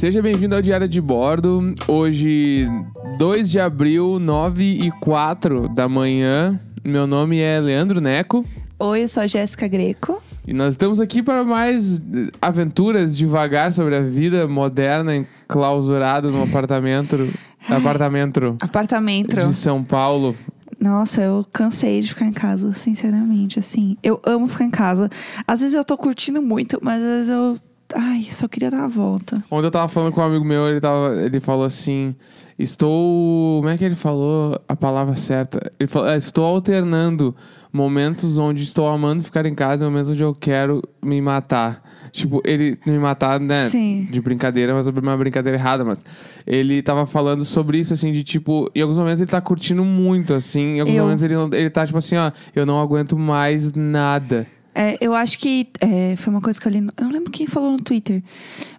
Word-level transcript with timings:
Seja 0.00 0.22
bem-vindo 0.22 0.54
ao 0.54 0.62
Diário 0.62 0.88
de 0.88 0.98
Bordo. 0.98 1.74
Hoje, 1.86 2.66
2 3.18 3.50
de 3.50 3.60
abril, 3.60 4.18
9 4.18 4.64
e 4.64 4.90
4 4.92 5.68
da 5.68 5.90
manhã. 5.90 6.58
Meu 6.82 7.06
nome 7.06 7.38
é 7.38 7.60
Leandro 7.60 8.00
Neco 8.00 8.42
Oi, 8.78 9.02
eu 9.02 9.08
sou 9.08 9.22
a 9.22 9.26
Jéssica 9.26 9.68
Greco. 9.68 10.22
e 10.48 10.54
nós 10.54 10.72
estamos 10.72 11.00
aqui 11.00 11.22
para 11.22 11.44
mais 11.44 12.00
aventuras 12.40 13.14
devagar 13.14 13.74
sobre 13.74 13.94
a 13.94 14.00
vida 14.00 14.48
moderna, 14.48 15.14
enclausurado 15.14 16.30
num 16.30 16.44
apartamento, 16.44 17.16
apartamento 17.68 18.56
Apartamento. 18.62 19.36
de 19.36 19.54
São 19.54 19.84
Paulo. 19.84 20.34
Nossa, 20.80 21.20
eu 21.20 21.46
cansei 21.52 22.00
de 22.00 22.08
ficar 22.08 22.24
em 22.24 22.32
casa, 22.32 22.72
sinceramente, 22.72 23.58
assim. 23.58 23.98
Eu 24.02 24.18
amo 24.24 24.48
ficar 24.48 24.64
em 24.64 24.70
casa. 24.70 25.10
Às 25.46 25.60
vezes 25.60 25.74
eu 25.74 25.84
tô 25.84 25.94
curtindo 25.98 26.40
muito, 26.40 26.78
mas 26.82 27.02
às 27.02 27.08
vezes 27.10 27.28
eu. 27.28 27.58
Ai, 27.94 28.22
só 28.30 28.46
queria 28.48 28.70
dar 28.70 28.84
a 28.84 28.88
volta. 28.88 29.42
Ontem 29.50 29.66
eu 29.66 29.70
tava 29.70 29.88
falando 29.88 30.12
com 30.12 30.20
um 30.20 30.24
amigo 30.24 30.44
meu, 30.44 30.68
ele, 30.68 30.80
tava, 30.80 31.14
ele 31.22 31.40
falou 31.40 31.64
assim: 31.64 32.14
Estou. 32.58 33.58
Como 33.60 33.68
é 33.68 33.76
que 33.76 33.84
ele 33.84 33.94
falou 33.96 34.60
a 34.68 34.76
palavra 34.76 35.16
certa? 35.16 35.72
Ele 35.78 35.88
falou: 35.88 36.08
"É, 36.08 36.16
Estou 36.16 36.44
alternando 36.44 37.34
momentos 37.72 38.36
onde 38.36 38.62
estou 38.64 38.88
amando 38.88 39.22
ficar 39.22 39.46
em 39.46 39.54
casa 39.54 39.84
e 39.84 39.88
momentos 39.88 40.10
onde 40.10 40.22
eu 40.22 40.34
quero 40.34 40.82
me 41.02 41.20
matar. 41.20 41.82
Tipo, 42.10 42.40
ele 42.44 42.76
me 42.84 42.98
matar, 42.98 43.38
né? 43.38 43.68
Sim. 43.68 44.08
De 44.10 44.20
brincadeira, 44.20 44.74
mas 44.74 44.88
uma 44.88 45.16
brincadeira 45.16 45.56
errada, 45.56 45.84
mas 45.84 46.04
ele 46.44 46.82
tava 46.82 47.06
falando 47.06 47.44
sobre 47.44 47.78
isso, 47.78 47.94
assim, 47.94 48.10
de 48.10 48.24
tipo, 48.24 48.68
em 48.74 48.80
alguns 48.82 48.98
momentos 48.98 49.20
ele 49.20 49.30
tá 49.30 49.40
curtindo 49.40 49.84
muito, 49.84 50.34
assim, 50.34 50.76
em 50.76 50.80
alguns 50.80 50.96
Eu- 50.96 51.02
momentos 51.04 51.22
ele, 51.22 51.34
ele 51.52 51.70
tá 51.70 51.86
tipo 51.86 51.98
assim, 51.98 52.16
ó, 52.16 52.32
eu 52.56 52.66
não 52.66 52.80
aguento 52.80 53.16
mais 53.16 53.72
nada. 53.72 54.44
É, 54.74 54.96
eu 55.00 55.14
acho 55.14 55.38
que 55.38 55.68
é, 55.80 56.14
foi 56.16 56.32
uma 56.32 56.40
coisa 56.40 56.60
que 56.60 56.66
eu 56.66 56.70
li. 56.72 56.80
no- 56.80 56.92
Eu 56.96 57.04
não 57.04 57.10
lembro 57.12 57.30
quem 57.30 57.46
falou 57.46 57.72
no 57.72 57.78
Twitter. 57.78 58.22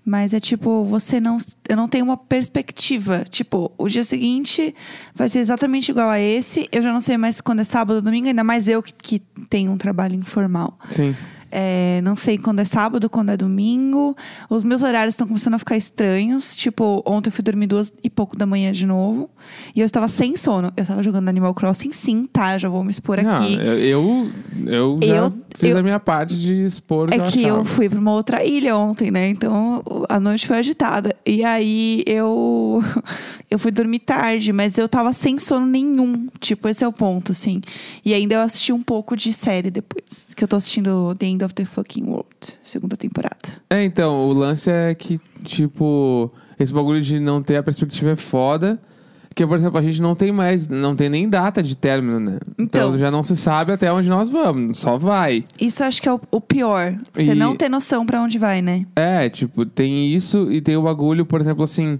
Mas 0.06 0.33
é 0.33 0.39
tipo, 0.39 0.86
você 0.86 1.20
não. 1.20 1.38
Eu 1.67 1.75
não 1.75 1.88
tenho 1.88 2.06
uma 2.06 2.16
perspectiva. 2.17 3.25
Tipo, 3.30 3.72
o 3.78 3.88
dia 3.88 4.03
seguinte 4.03 4.73
vai 5.14 5.28
ser 5.30 5.39
exatamente 5.39 5.89
igual 5.92 6.09
a 6.09 6.20
esse. 6.20 6.67
Eu 6.72 6.81
já 6.81 6.92
não 6.94 7.02
sei 7.02 7.17
mais 7.17 7.42
quando 7.42 7.59
é 7.59 7.64
sábado 7.64 7.98
ou 7.98 8.02
domingo, 8.02 8.28
ainda 8.28 8.44
mais 8.44 8.67
eu 8.67 8.81
que, 8.81 8.94
que 8.94 9.20
tenho 9.50 9.72
um 9.72 9.78
trabalho 9.78 10.16
informal. 10.16 10.78
Sim. 10.89 11.16
É, 11.52 11.99
não 12.02 12.16
sei 12.16 12.38
quando 12.38 12.59
é 12.59 12.66
sábado, 12.66 13.09
quando 13.09 13.30
é 13.30 13.38
domingo. 13.38 14.16
Os 14.49 14.63
meus 14.63 14.81
horários 14.83 15.13
estão 15.13 15.27
começando 15.27 15.55
a 15.55 15.59
ficar 15.59 15.75
estranhos. 15.77 16.55
Tipo, 16.55 17.03
ontem 17.05 17.27
eu 17.30 17.33
fui 17.33 17.43
dormir 17.43 17.67
duas 17.67 17.91
e 18.03 18.09
pouco 18.09 18.38
da 18.38 18.45
manhã 18.45 18.71
de 18.71 18.85
novo. 18.85 19.30
E 19.75 19.80
eu 19.81 19.85
estava 19.85 20.08
sem 20.08 20.38
sono. 20.38 20.71
Eu 20.77 20.81
estava 20.83 21.03
jogando 21.03 21.27
Animal 21.30 21.53
Crossing, 21.53 21.91
sim, 21.91 22.25
tá? 22.25 22.58
Já 22.58 22.69
vou 22.69 22.83
me 22.83 22.91
expor 22.91 23.21
Não, 23.21 23.31
aqui. 23.31 23.55
eu, 23.55 24.30
eu, 24.66 24.97
eu 25.02 25.33
fiz 25.55 25.69
eu- 25.71 25.77
a 25.77 25.83
minha 25.83 25.99
parte 25.99 26.38
de 26.39 26.53
expor 26.66 27.09
que 27.09 27.16
É 27.16 27.19
eu 27.19 27.25
que 27.25 27.43
eu 27.43 27.65
fui 27.65 27.89
pra 27.89 27.99
uma 27.99 28.11
outra 28.13 28.43
ilha 28.43 28.75
ontem, 28.77 29.11
né? 29.11 29.30
Então 29.30 29.83
a 30.08 30.19
noite 30.19 30.47
foi 30.47 30.58
agitada. 30.59 31.15
E 31.25 31.43
aí 31.43 32.03
eu 32.08 32.81
eu 33.52 33.59
fui 33.59 33.71
dormir 33.71 33.99
tarde, 33.99 34.53
mas 34.53 34.77
eu 34.77 34.88
tava 34.88 35.11
sem 35.13 35.38
sono 35.38 35.65
nenhum. 35.65 36.27
Tipo, 36.39 36.69
esse 36.69 36.83
é 36.83 36.88
o 36.88 36.93
ponto, 36.93 37.31
assim. 37.31 37.61
E 38.05 38.13
ainda 38.13 38.36
eu 38.36 38.41
assisti 38.41 38.71
um 38.71 38.81
pouco 38.81 39.15
de 39.15 39.33
série 39.33 39.69
depois. 39.69 40.27
Que 40.36 40.43
eu 40.43 40.47
tô 40.47 40.55
assistindo 40.55 41.13
The 41.17 41.25
End 41.42 41.45
of 41.45 41.53
the 41.56 41.66
Fucking 41.66 42.06
World, 42.06 42.28
segunda 42.61 42.95
temporada. 42.95 43.50
É, 43.70 43.84
então, 43.84 44.28
o 44.30 44.34
lance 44.34 44.70
é 44.70 44.94
que, 44.94 45.17
tipo, 45.44 46.31
esse 46.59 46.72
bagulho 46.72 47.02
de 47.02 47.20
não 47.20 47.42
ter 47.42 47.58
a 47.58 47.64
perspectiva 47.64 48.11
é 48.11 48.16
foda. 48.16 48.80
Porque, 49.28 49.48
por 49.48 49.56
exemplo, 49.56 49.80
a 49.80 49.81
gente 49.81 50.02
não 50.02 50.14
tem 50.14 50.30
mais, 50.30 50.67
não 50.67 50.94
tem 50.94 51.09
nem 51.09 51.28
data 51.30 51.64
de 51.64 51.73
término, 51.75 52.20
né? 52.20 52.38
Então, 52.59 52.89
Então. 52.89 52.98
já 52.98 53.09
não 53.09 53.23
se 53.23 53.38
sabe 53.38 53.72
até 53.72 53.92
onde 53.92 54.09
nós 54.09 54.30
vamos, 54.30 54.78
só 54.78 54.98
vai. 54.98 55.45
Isso 55.59 55.81
acho 55.86 56.02
que 56.02 56.09
é 56.09 56.14
o, 56.14 56.20
o 56.30 56.42
pior. 56.42 56.98
Você 57.14 57.31
E- 57.31 57.36
não 57.36 57.55
ter 57.55 57.70
noção 57.70 58.05
pra 58.05 58.22
onde 58.22 58.38
vai, 58.38 58.61
né? 58.61 58.86
É, 58.94 59.30
tipo, 59.30 59.66
tem 59.66 60.14
isso 60.14 60.52
e 60.52 60.60
tem 60.60 60.76
o 60.76 60.82
bagulho, 60.83 61.26
por 61.26 61.39
exemplo, 61.39 61.64
assim, 61.64 61.98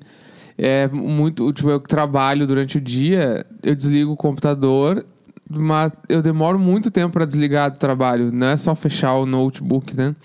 é 0.58 0.90
muito, 0.90 1.54
tipo, 1.54 1.70
eu 1.70 1.80
que 1.80 1.88
trabalho 1.88 2.46
durante 2.46 2.78
o 2.78 2.82
dia, 2.82 3.46
eu 3.64 3.74
desligo 3.74 4.12
o 4.12 4.18
computador, 4.18 5.06
mas 5.60 5.92
eu 6.08 6.22
demoro 6.22 6.58
muito 6.60 6.92
tempo 6.92 7.14
pra 7.14 7.26
desligar 7.26 7.72
do 7.72 7.78
trabalho, 7.78 8.32
não 8.32 8.48
é 8.48 8.58
só 8.58 8.76
fechar 8.76 9.14
o 9.16 9.26
notebook, 9.26 9.96
né? 9.96 10.16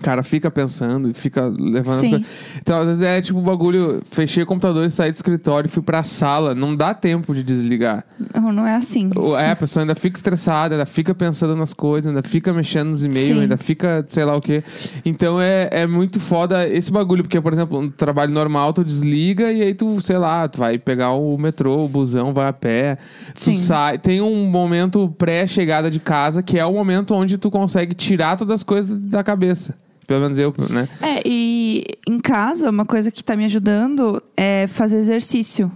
O 0.00 0.02
cara 0.02 0.22
fica 0.22 0.50
pensando 0.50 1.10
e 1.10 1.14
fica 1.14 1.46
levando 1.46 2.00
Sim. 2.00 2.24
Então, 2.58 2.80
às 2.80 2.86
vezes 2.86 3.02
é 3.02 3.20
tipo 3.20 3.38
o 3.38 3.42
bagulho, 3.42 4.02
fechei 4.10 4.42
o 4.42 4.46
computador 4.46 4.86
e 4.86 4.90
saí 4.90 5.12
do 5.12 5.16
escritório 5.16 5.68
fui 5.68 5.82
pra 5.82 6.02
sala, 6.02 6.54
não 6.54 6.74
dá 6.74 6.94
tempo 6.94 7.34
de 7.34 7.42
desligar. 7.42 8.04
Não, 8.34 8.50
não 8.50 8.66
é 8.66 8.74
assim. 8.76 9.10
É, 9.38 9.50
a 9.50 9.56
pessoa 9.56 9.82
ainda 9.82 9.94
fica 9.94 10.16
estressada, 10.16 10.74
ainda 10.74 10.86
fica 10.86 11.14
pensando 11.14 11.54
nas 11.54 11.74
coisas, 11.74 12.08
ainda 12.08 12.26
fica 12.26 12.52
mexendo 12.52 12.88
nos 12.88 13.02
e-mails, 13.02 13.42
ainda 13.42 13.56
fica 13.58 14.02
sei 14.08 14.24
lá 14.24 14.34
o 14.34 14.40
quê. 14.40 14.64
Então 15.04 15.40
é, 15.40 15.68
é 15.70 15.86
muito 15.86 16.18
foda 16.18 16.66
esse 16.66 16.90
bagulho, 16.90 17.22
porque, 17.22 17.40
por 17.40 17.52
exemplo, 17.52 17.82
no 17.82 17.90
trabalho 17.90 18.32
normal, 18.32 18.72
tu 18.72 18.82
desliga 18.82 19.52
e 19.52 19.62
aí 19.62 19.74
tu, 19.74 20.00
sei 20.00 20.16
lá, 20.16 20.48
tu 20.48 20.58
vai 20.58 20.78
pegar 20.78 21.12
o 21.12 21.36
metrô, 21.36 21.84
o 21.84 21.88
busão, 21.88 22.32
vai 22.32 22.48
a 22.48 22.52
pé, 22.52 22.96
tu 23.34 23.40
Sim. 23.40 23.56
sai. 23.56 23.98
Tem 23.98 24.20
um 24.20 24.46
momento 24.46 25.14
pré-chegada 25.18 25.90
de 25.90 26.00
casa 26.00 26.42
que 26.42 26.58
é 26.58 26.64
o 26.64 26.72
momento 26.72 27.14
onde 27.14 27.36
tu 27.36 27.50
consegue 27.50 27.94
tirar 27.94 28.36
todas 28.36 28.56
as 28.56 28.62
coisas 28.62 28.98
da 28.98 29.22
cabeça. 29.22 29.74
Pelo 30.10 30.22
menos 30.22 30.40
eu, 30.40 30.52
né? 30.68 30.88
É, 31.00 31.22
e 31.24 31.84
em 32.04 32.18
casa, 32.18 32.68
uma 32.68 32.84
coisa 32.84 33.12
que 33.12 33.22
tá 33.22 33.36
me 33.36 33.44
ajudando 33.44 34.20
é 34.36 34.66
fazer 34.66 34.96
exercício. 34.96 35.70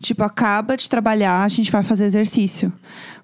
Tipo, 0.00 0.24
acaba 0.24 0.76
de 0.76 0.90
trabalhar, 0.90 1.44
a 1.44 1.46
gente 1.46 1.70
vai 1.70 1.84
fazer 1.84 2.06
exercício. 2.06 2.72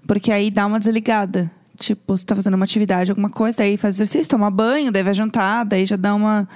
Porque 0.07 0.31
aí 0.31 0.53
dá 0.53 0.65
uma 0.65 0.79
desligada. 0.79 1.51
Tipo, 1.81 2.17
você 2.17 2.25
tá 2.25 2.37
fazendo 2.37 2.55
uma 2.55 2.65
atividade, 2.65 3.11
alguma 3.11 3.29
coisa, 3.29 3.59
daí 3.59 3.77
faz 3.77 3.97
exercício, 3.97 4.29
toma 4.29 4.53
banho, 4.53 4.93
daí 4.93 5.03
vai 5.03 5.15
jantar, 5.15 5.65
daí 5.65 5.85
já 5.85 5.97
dá 5.97 6.15
uma, 6.15 6.49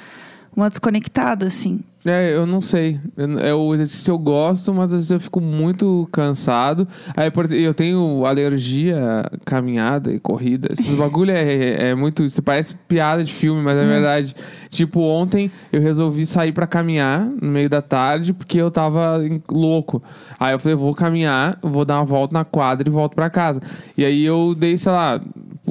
uma 0.54 0.70
desconectada, 0.70 1.48
assim. 1.48 1.80
É, 2.06 2.32
eu 2.34 2.46
não 2.46 2.60
sei. 2.60 3.00
É 3.40 3.52
o 3.52 3.74
exercício 3.74 4.12
eu 4.12 4.18
gosto, 4.18 4.72
mas 4.72 4.84
às 4.92 4.98
vezes 5.00 5.10
eu 5.10 5.18
fico 5.20 5.40
muito 5.40 6.08
cansado. 6.12 6.86
Aí, 7.16 7.30
por 7.30 7.50
eu 7.52 7.74
tenho 7.74 8.24
alergia 8.24 9.22
à 9.22 9.30
caminhada 9.44 10.12
e 10.12 10.20
corrida. 10.20 10.68
Esses 10.72 10.94
bagulho 10.96 11.32
é, 11.32 11.42
é, 11.42 11.88
é 11.90 11.94
muito. 11.94 12.24
Isso 12.24 12.42
parece 12.42 12.76
piada 12.88 13.24
de 13.24 13.32
filme, 13.32 13.60
mas 13.62 13.76
é 13.76 13.84
verdade. 13.84 14.34
Tipo, 14.70 15.00
ontem 15.00 15.50
eu 15.72 15.80
resolvi 15.80 16.26
sair 16.26 16.52
pra 16.52 16.66
caminhar 16.66 17.24
no 17.24 17.48
meio 17.48 17.68
da 17.68 17.82
tarde 17.82 18.32
porque 18.32 18.58
eu 18.58 18.70
tava 18.70 19.20
louco. 19.50 20.02
Aí 20.38 20.54
eu 20.54 20.58
falei, 20.58 20.76
vou 20.76 20.94
caminhar, 20.94 21.58
vou 21.62 21.84
dar 21.84 21.96
uma 21.98 22.04
volta 22.04 22.34
na 22.34 22.44
quadra 22.44 22.88
e 22.88 22.92
volto 22.92 23.14
pra 23.14 23.28
casa. 23.30 23.60
E 23.96 24.04
aí 24.04 24.24
eu 24.24 24.54
dei, 24.56 24.76
sei 24.78 24.92
lá, 24.92 25.20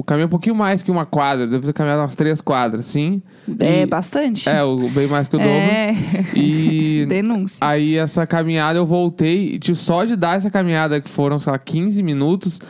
caminhei 0.06 0.26
um 0.26 0.30
pouquinho 0.30 0.54
mais 0.54 0.82
que 0.82 0.90
uma 0.90 1.04
quadra. 1.04 1.46
Devo 1.46 1.66
ter 1.66 1.72
caminhado 1.72 2.02
umas 2.02 2.14
três 2.14 2.40
quadras, 2.40 2.86
sim. 2.86 3.20
É 3.58 3.82
E- 3.82 3.86
bastante. 3.86 4.48
É, 4.48 4.60
bem 4.94 5.06
mais 5.08 5.26
que 5.28 5.36
o 5.36 5.38
dobro. 5.38 5.52
É. 5.52 5.94
E 6.34 7.04
Denúncia. 7.08 7.58
aí 7.60 7.96
essa 7.96 8.26
caminhada 8.26 8.78
eu 8.78 8.86
voltei, 8.86 9.58
tipo, 9.58 9.76
só 9.76 10.04
de 10.04 10.16
dar 10.16 10.36
essa 10.36 10.50
caminhada 10.50 11.00
que 11.00 11.08
foram, 11.08 11.38
sei 11.38 11.52
lá, 11.52 11.58
15 11.58 12.02
minutos, 12.02 12.60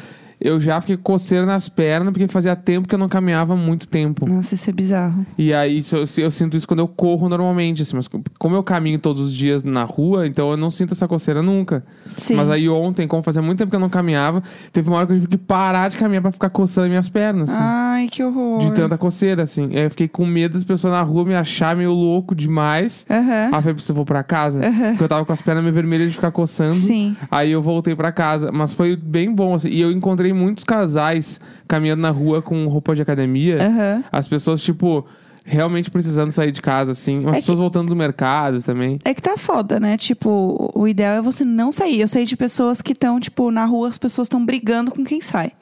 eu 0.41 0.61
já 0.61 0.81
fiquei 0.81 0.97
coceiro 0.97 1.47
nas 1.47 1.69
pernas, 1.69 2.13
porque 2.13 2.29
fazia 2.29 2.55
tempo 2.55 2.87
que 2.89 2.95
eu 2.95 2.99
não 2.99 3.09
caminhava 3.09 3.57
muito 3.57 3.89
tempo. 3.89 4.29
Nossa, 4.29 4.55
isso 4.55 4.69
é 4.69 4.73
bizarro. 4.73 5.27
E 5.39 5.53
aí 5.55 5.79
isso, 5.79 5.97
eu, 5.97 6.05
eu 6.19 6.31
sinto 6.31 6.57
isso 6.57 6.67
quando 6.69 6.81
eu 6.81 6.89
corro 6.89 7.29
normalmente, 7.29 7.83
assim, 7.83 7.97
mas 7.97 8.09
como 8.39 8.55
eu 8.55 8.63
caminho 8.63 8.99
todos 8.99 9.23
os 9.23 9.35
dias 9.35 9.63
na 9.63 9.85
rua, 9.85 10.27
então 10.27 10.51
eu 10.51 10.57
não 10.57 10.71
sinto 10.71 10.93
essa 10.93 11.09
coceira 11.09 11.43
nunca. 11.43 11.85
Sim. 12.17 12.35
Mas 12.35 12.51
aí 12.51 12.69
ontem, 12.69 13.07
como 13.09 13.23
fazia 13.23 13.41
muito 13.43 13.59
tempo 13.59 13.71
que 13.71 13.77
eu 13.77 13.81
não 13.81 13.89
caminhava, 13.89 14.43
teve 14.73 14.89
uma 14.89 14.99
hora 14.99 15.07
que 15.07 15.13
eu 15.13 15.17
tive 15.17 15.29
que 15.29 15.39
parar 15.39 15.89
de 15.89 15.97
caminhar 15.97 16.23
pra 16.23 16.33
ficar 16.33 16.51
coçando 16.51 16.89
minhas 16.89 17.09
pernas, 17.09 17.51
assim. 17.51 17.61
Ai, 17.63 18.09
que 18.09 18.23
horror. 18.23 18.59
De 18.61 18.73
tanta 18.73 18.99
coceira, 18.99 19.43
assim. 19.43 19.71
Aí 19.73 19.85
eu 19.85 19.91
fiquei 19.91 20.09
com 20.09 20.27
medo 20.27 20.53
das 20.55 20.65
pessoas 20.65 20.93
na 20.93 21.03
rua 21.03 21.25
me 21.25 21.35
achar 21.35 21.75
meio 21.77 21.93
louco 21.93 22.35
demais. 22.35 23.07
Aham. 23.11 23.25
Aí 23.31 23.47
eu 23.47 23.63
falei, 23.63 23.75
"Putz, 23.75 23.89
eu 23.89 23.95
vou 23.95 24.05
pra 24.05 24.23
casa. 24.23 24.61
Porque 24.91 25.05
eu 25.05 25.09
tava 25.09 25.25
com 25.25 25.33
as 25.33 25.41
pernas 25.41 25.63
meio 25.63 25.75
vermelhas 25.75 26.09
de 26.09 26.15
ficar 26.15 26.31
coçando. 26.31 26.75
Sim. 26.75 27.17
Aí 27.31 27.51
eu 27.53 27.63
voltei 27.63 27.95
pra 27.95 28.13
casa. 28.13 28.51
Mas 28.53 28.73
foi 28.75 28.97
bem 28.97 29.35
bom, 29.35 29.55
assim. 29.55 29.69
E 29.69 29.81
eu 29.81 29.91
encontrei 29.91 30.26
muitos 30.33 30.65
casais 30.65 31.41
caminhando 31.69 32.03
na 32.03 32.11
rua 32.11 32.41
com 32.43 32.67
roupa 32.69 32.95
de 32.95 33.03
academia. 33.03 33.59
Aham. 33.61 34.05
As 34.13 34.27
pessoas, 34.29 34.63
tipo, 34.63 35.07
realmente 35.45 35.91
precisando 35.91 36.31
sair 36.33 36.51
de 36.53 36.61
casa, 36.61 36.93
assim. 36.93 37.21
Umas 37.21 37.37
É 37.37 37.41
pessoas 37.41 37.59
voltando 37.59 37.89
do 37.89 37.97
mercado 37.97 38.63
também. 38.63 38.99
É 39.05 39.15
que 39.15 39.23
tá 39.23 39.37
foda, 39.37 39.79
né? 39.79 39.97
Tipo, 39.97 40.71
o 40.75 40.89
ideal 40.89 41.17
é 41.17 41.23
você 41.23 41.45
não 41.45 41.71
sair. 41.71 42.01
Eu 42.01 42.09
sei 42.09 42.25
de 42.25 42.37
pessoas 42.37 42.83
que 42.83 42.93
estão, 42.93 43.21
tipo, 43.21 43.51
na 43.51 43.65
rua, 43.65 43.89
as 43.89 43.99
pessoas 43.99 44.27
estão 44.27 44.45
brigando 44.45 44.91
com 44.91 45.05
quem 45.05 45.21
sai. 45.21 45.53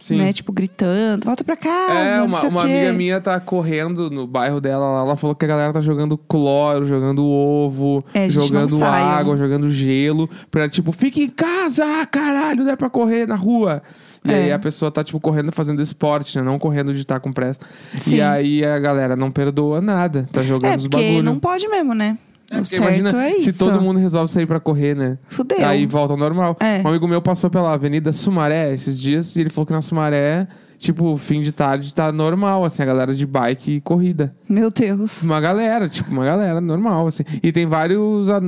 Sim. 0.00 0.16
Né? 0.18 0.32
Tipo, 0.32 0.52
gritando, 0.52 1.24
volta 1.24 1.42
pra 1.44 1.56
casa. 1.56 1.92
É, 1.92 2.22
uma, 2.22 2.42
uma 2.42 2.62
amiga 2.62 2.92
minha 2.92 3.20
tá 3.20 3.38
correndo 3.40 4.10
no 4.10 4.26
bairro 4.26 4.60
dela 4.60 4.90
lá. 4.92 5.00
Ela 5.00 5.16
falou 5.16 5.34
que 5.34 5.44
a 5.44 5.48
galera 5.48 5.72
tá 5.72 5.80
jogando 5.80 6.16
cloro, 6.16 6.84
jogando 6.84 7.24
ovo, 7.24 8.04
É, 8.14 8.28
jogando 8.30 8.70
saiam. 8.70 9.08
água, 9.08 9.36
jogando 9.36 9.70
gelo. 9.70 10.28
Pra 10.50 10.68
tipo, 10.68 10.92
fique 10.92 11.22
em 11.22 11.28
casa, 11.28 11.84
caralho, 12.10 12.64
não 12.64 12.70
é 12.72 12.76
pra 12.76 12.88
correr 12.90 13.26
na 13.26 13.34
rua. 13.36 13.82
E 14.24 14.30
É. 14.32 14.34
aí 14.34 14.52
a 14.52 14.58
pessoa 14.58 14.90
tá, 14.90 15.02
tipo, 15.04 15.20
correndo 15.20 15.52
fazendo 15.52 15.80
esporte, 15.80 16.36
né? 16.36 16.42
Não 16.44 16.58
correndo 16.58 16.92
de 16.92 17.00
estar 17.00 17.20
com 17.20 17.32
pressa. 17.32 17.60
Sim. 17.98 18.16
E 18.16 18.20
aí 18.22 18.64
a 18.64 18.78
galera 18.78 19.14
não 19.16 19.30
perdoa 19.30 19.80
nada. 19.80 20.28
Tá 20.32 20.42
jogando 20.42 20.72
É, 20.72 20.76
os 20.76 20.86
bagulho. 20.86 21.22
não 21.22 21.38
pode 21.38 21.66
mesmo, 21.68 21.94
né? 21.94 22.18
É, 22.50 22.60
o 22.60 22.64
certo 22.64 22.82
imagina 22.82 23.24
é 23.24 23.38
se 23.38 23.50
isso. 23.50 23.58
todo 23.64 23.80
mundo 23.80 23.98
resolve 23.98 24.32
sair 24.32 24.46
pra 24.46 24.58
correr, 24.58 24.96
né? 24.96 25.18
Fudeu. 25.28 25.66
Aí 25.66 25.84
volta 25.86 26.14
ao 26.14 26.18
normal. 26.18 26.56
É. 26.60 26.80
Um 26.82 26.88
amigo 26.88 27.06
meu 27.06 27.20
passou 27.20 27.50
pela 27.50 27.72
Avenida 27.74 28.12
Sumaré 28.12 28.72
esses 28.72 28.98
dias 28.98 29.36
e 29.36 29.42
ele 29.42 29.50
falou 29.50 29.66
que 29.66 29.72
na 29.74 29.82
Sumaré, 29.82 30.48
tipo, 30.78 31.14
fim 31.18 31.42
de 31.42 31.52
tarde 31.52 31.92
tá 31.92 32.10
normal, 32.10 32.64
assim, 32.64 32.82
a 32.82 32.86
galera 32.86 33.14
de 33.14 33.26
bike 33.26 33.72
e 33.72 33.80
corrida. 33.82 34.34
Meu 34.48 34.70
Deus. 34.70 35.22
Uma 35.22 35.40
galera, 35.42 35.90
tipo, 35.90 36.10
uma 36.10 36.24
galera 36.24 36.58
normal, 36.58 37.06
assim. 37.08 37.22
E 37.42 37.52
tem 37.52 37.66
vários 37.66 38.30
ah, 38.30 38.40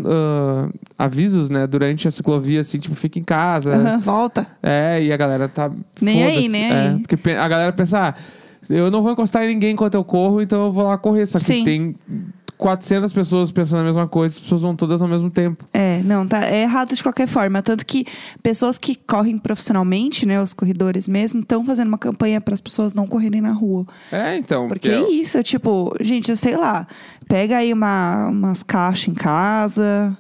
avisos, 0.99 1.51
né, 1.51 1.67
durante 1.67 2.09
a 2.09 2.11
ciclovia, 2.11 2.61
assim, 2.61 2.79
tipo, 2.79 2.95
fica 2.95 3.19
em 3.19 3.25
casa. 3.25 3.75
Aham, 3.75 3.99
volta. 3.99 4.47
É, 4.63 5.03
e 5.03 5.13
a 5.13 5.17
galera 5.19 5.47
tá. 5.47 5.71
Nem 6.01 6.25
aí, 6.25 6.49
nem 6.49 6.73
É, 6.73 6.89
aí. 6.89 6.99
porque 7.01 7.31
a 7.33 7.49
galera 7.49 7.73
pensa, 7.73 7.99
ah, 8.09 8.15
eu 8.69 8.91
não 8.91 9.03
vou 9.03 9.13
encostar 9.13 9.45
em 9.45 9.49
ninguém 9.49 9.73
enquanto 9.73 9.95
eu 9.95 10.05
corro, 10.05 10.41
então 10.41 10.67
eu 10.67 10.73
vou 10.73 10.85
lá 10.85 10.97
correr. 10.97 11.27
Só 11.27 11.39
que 11.39 11.45
Sim. 11.45 11.65
tem 11.65 11.97
400 12.61 13.11
pessoas 13.11 13.51
pensando 13.51 13.81
a 13.81 13.85
mesma 13.85 14.07
coisa, 14.07 14.35
as 14.35 14.39
pessoas 14.39 14.61
vão 14.61 14.77
todas 14.77 15.01
ao 15.01 15.09
mesmo 15.09 15.31
tempo. 15.31 15.65
É, 15.73 16.03
não, 16.05 16.27
tá 16.27 16.45
é 16.45 16.63
errado 16.63 16.95
de 16.95 17.03
qualquer 17.03 17.27
forma. 17.27 17.63
Tanto 17.63 17.87
que 17.87 18.05
pessoas 18.43 18.77
que 18.77 18.95
correm 18.95 19.39
profissionalmente, 19.39 20.27
né, 20.27 20.41
os 20.43 20.53
corredores 20.53 21.09
mesmo, 21.09 21.41
estão 21.41 21.65
fazendo 21.65 21.89
uma 21.89 21.97
campanha 21.97 22.39
para 22.39 22.53
as 22.53 22.61
pessoas 22.61 22.93
não 22.93 23.07
correrem 23.07 23.41
na 23.41 23.53
rua. 23.53 23.87
É, 24.13 24.37
então. 24.37 24.69
Porque 24.69 24.91
é 24.91 25.11
isso, 25.11 25.43
tipo, 25.43 25.97
gente, 26.03 26.37
sei 26.37 26.55
lá, 26.55 26.87
pega 27.27 27.57
aí 27.57 27.73
uma, 27.73 28.29
umas 28.29 28.63
caixas 28.63 29.09
em 29.09 29.15
casa, 29.15 30.15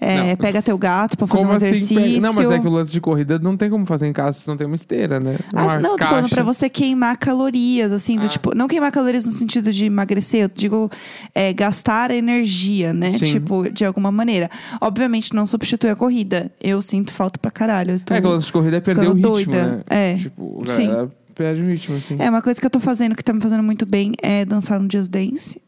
é, 0.00 0.30
Não. 0.30 0.36
pega 0.36 0.62
teu 0.62 0.76
gato 0.78 1.16
pra 1.16 1.26
fazer 1.26 1.46
um 1.46 1.50
assim? 1.52 1.66
exercício. 1.66 2.20
Não, 2.20 2.32
mas 2.34 2.50
é 2.50 2.58
que 2.58 2.66
o 2.66 2.70
lance 2.70 2.92
de 2.92 3.00
corrida 3.00 3.38
não 3.38 3.56
tem 3.56 3.70
como 3.70 3.84
fazer 3.86 4.06
em 4.06 4.12
casa 4.12 4.38
se 4.40 4.48
não 4.48 4.56
tem 4.56 4.66
uma 4.66 4.76
esteira, 4.76 5.18
né? 5.20 5.36
Ah, 5.54 5.78
não, 5.80 5.96
tô 5.96 6.04
falando 6.06 6.28
pra 6.28 6.42
você 6.42 6.68
queimar 6.68 7.16
calorias, 7.16 7.92
assim, 7.92 8.18
do 8.18 8.26
Ah. 8.26 8.28
tipo, 8.28 8.54
não 8.54 8.66
queimar 8.68 8.90
calorias 8.92 9.24
no 9.26 9.32
sentido 9.32 9.72
de 9.72 9.86
emagrecer, 9.86 10.42
eu 10.44 10.50
digo 10.54 10.90
é, 11.34 11.52
gastar 11.52 12.10
energia, 12.10 12.92
né? 12.92 13.12
Sim. 13.12 13.24
Tipo, 13.24 13.70
de 13.70 13.84
alguma 13.84 14.10
maneira. 14.12 14.50
Obviamente 14.80 15.34
não 15.34 15.46
substitui 15.46 15.90
a 15.90 15.96
corrida. 15.96 16.50
Eu 16.60 16.80
sinto 16.82 17.12
falta 17.12 17.38
pra 17.38 17.50
caralho. 17.50 17.90
Eu 17.92 17.96
estou 17.96 18.16
É 18.16 18.20
que 18.20 18.26
o 18.26 18.30
lance 18.30 18.46
de 18.46 18.52
corrida 18.52 18.76
é 18.76 18.80
perder 18.80 19.08
o 19.08 19.14
ritmo, 19.14 19.22
doida. 19.22 19.66
né? 19.76 19.82
É. 19.88 20.14
Tipo, 20.16 20.62
Sim. 20.68 20.86
galera 20.88 21.10
perde 21.34 21.66
o 21.66 21.68
ritmo, 21.68 21.96
assim. 21.96 22.16
É, 22.18 22.30
uma 22.30 22.40
coisa 22.40 22.60
que 22.60 22.66
eu 22.66 22.70
tô 22.70 22.78
fazendo 22.78 23.14
que 23.16 23.22
tá 23.24 23.32
me 23.32 23.40
fazendo 23.40 23.62
muito 23.62 23.84
bem 23.84 24.12
é 24.22 24.44
dançar 24.44 24.78
no 24.78 24.88
Just 24.90 25.10
Dance. 25.10 25.60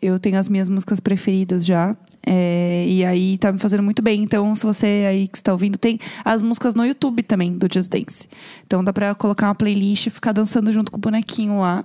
Eu 0.00 0.18
tenho 0.18 0.38
as 0.38 0.48
minhas 0.48 0.68
músicas 0.68 1.00
preferidas 1.00 1.64
já. 1.64 1.96
é, 2.26 2.84
e 2.86 3.04
aí 3.04 3.38
tá 3.38 3.52
me 3.52 3.58
fazendo 3.58 3.82
muito 3.82 4.02
bem. 4.02 4.22
Então, 4.22 4.54
se 4.54 4.64
você 4.64 5.06
aí 5.08 5.28
que 5.28 5.36
está 5.36 5.52
ouvindo, 5.52 5.78
tem 5.78 5.98
as 6.24 6.42
músicas 6.42 6.74
no 6.74 6.84
YouTube 6.84 7.22
também 7.22 7.56
do 7.56 7.68
Just 7.72 7.90
Dance. 7.90 8.28
Então 8.66 8.82
dá 8.82 8.92
pra 8.92 9.14
colocar 9.14 9.48
uma 9.48 9.54
playlist 9.54 10.06
e 10.06 10.10
ficar 10.10 10.32
dançando 10.32 10.72
junto 10.72 10.90
com 10.90 10.98
o 10.98 11.00
bonequinho 11.00 11.60
lá. 11.60 11.84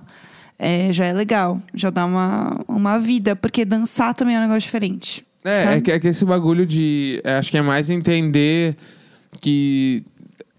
É, 0.58 0.92
já 0.92 1.06
é 1.06 1.12
legal. 1.12 1.60
Já 1.74 1.90
dá 1.90 2.04
uma, 2.04 2.60
uma 2.68 2.98
vida, 2.98 3.34
porque 3.34 3.64
dançar 3.64 4.14
também 4.14 4.36
é 4.36 4.38
um 4.38 4.42
negócio 4.42 4.62
diferente. 4.62 5.24
É, 5.44 5.74
é 5.74 5.80
que, 5.80 5.90
é 5.90 5.98
que 5.98 6.08
esse 6.08 6.24
bagulho 6.24 6.64
de. 6.64 7.20
é, 7.24 7.36
acho 7.36 7.50
que 7.50 7.58
é 7.58 7.62
mais 7.62 7.90
entender 7.90 8.76
que 9.40 10.04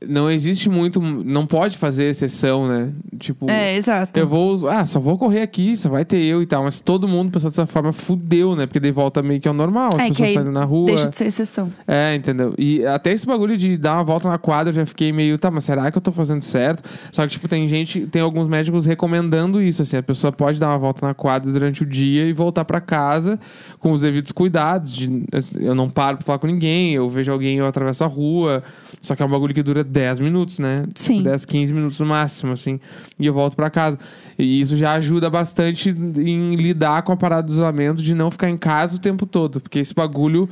não 0.08 0.30
existe 0.30 0.70
muito. 0.70 1.02
Não 1.02 1.46
pode 1.46 1.78
fazer 1.78 2.06
exceção, 2.06 2.68
né? 2.68 2.90
Tipo. 3.20 3.50
É, 3.50 3.76
exato. 3.76 4.20
Eu 4.20 4.28
vou. 4.28 4.68
Ah, 4.70 4.86
só 4.86 5.00
vou 5.00 5.18
correr 5.18 5.42
aqui, 5.42 5.76
só 5.78 5.90
vai 5.90 6.04
ter 6.06 6.18
eu 6.22 6.42
e 6.42 6.46
tal. 6.46 6.64
Mas 6.64 6.80
todo 6.80 7.08
mundo 7.08 7.32
pensando 7.32 7.52
dessa 7.52 7.66
forma 7.66 7.92
fudeu, 7.92 8.56
né? 8.56 8.66
Porque 8.66 8.80
daí 8.80 8.92
volta 8.92 9.22
meio 9.22 9.40
que 9.40 9.48
ao 9.48 9.54
normal. 9.54 9.90
As 9.96 10.02
É, 10.06 10.08
pessoas 10.10 10.34
saindo 10.34 10.52
na 10.52 10.64
rua. 10.64 10.88
Deixa 10.88 11.10
de 11.10 11.18
ser 11.18 11.26
exceção. 11.28 11.72
É, 11.88 12.16
entendeu? 12.16 12.54
E 12.58 12.86
até 12.86 13.12
esse 13.12 13.26
bagulho 13.26 13.58
de 13.58 13.78
dar 13.78 13.96
uma 13.96 14.04
volta 14.04 14.28
na 14.30 14.38
quadra, 14.38 14.70
eu 14.72 14.76
já 14.76 14.86
fiquei 14.86 15.12
meio, 15.12 15.38
tá, 15.38 15.50
mas 15.52 15.64
será 15.64 15.92
que 15.92 15.98
eu 15.98 16.02
tô 16.02 16.12
fazendo 16.12 16.42
certo? 16.42 16.84
Só 17.12 17.24
que, 17.24 17.30
tipo, 17.30 17.48
tem 17.48 17.68
gente, 17.68 18.02
tem 18.08 18.22
alguns 18.22 18.48
médicos 18.48 18.86
recomendando 18.86 19.62
isso, 19.62 19.82
assim, 19.82 19.98
a 19.98 20.04
pessoa 20.04 20.32
pode 20.32 20.60
dar 20.60 20.70
uma 20.70 20.78
volta 20.78 21.06
na 21.08 21.14
quadra 21.14 21.52
durante 21.52 21.84
o 21.84 21.86
dia 21.86 22.26
e 22.26 22.34
voltar 22.34 22.66
pra 22.66 22.82
casa 22.82 23.40
com 23.80 23.92
os 23.92 24.02
devidos 24.02 24.32
cuidados. 24.32 24.94
De, 24.94 25.24
eu 25.60 25.76
não 25.76 25.90
paro 25.90 26.18
pra 26.18 26.26
falar 26.26 26.40
com 26.40 26.48
ninguém, 26.48 26.94
eu 26.94 27.10
vejo 27.10 27.32
alguém, 27.32 27.58
eu 27.58 27.66
atravesso 27.66 28.04
a 28.04 28.08
rua. 28.08 28.64
Só 29.02 29.16
que 29.16 29.22
é 29.22 29.26
um 29.26 29.30
bagulho 29.30 29.54
que 29.54 29.62
dura 29.64 29.84
10 29.94 30.20
minutos, 30.20 30.60
né? 30.60 30.86
Sim. 30.96 31.22
10, 31.24 31.46
15 31.46 31.74
minutos 31.74 32.00
no 32.00 32.06
máximo, 32.08 32.52
assim. 32.52 32.80
E 33.20 33.26
eu 33.26 33.34
volto 33.34 33.56
pra 33.56 33.70
casa. 33.70 33.98
E 34.38 34.60
isso 34.60 34.76
já 34.76 34.94
ajuda 34.94 35.30
bastante 35.30 35.90
em 35.92 36.56
lidar 36.56 37.04
com 37.04 37.12
a 37.12 37.16
parada 37.18 37.48
do 37.48 37.52
isolamento, 37.54 38.02
de 38.02 38.16
não 38.16 38.32
ficar 38.32 38.50
em 38.50 38.58
casa 38.58 38.98
o 38.98 39.00
tempo 39.00 39.26
todo. 39.26 39.62
Porque 39.62 39.80
esse 39.80 39.94
bagulho 39.94 40.50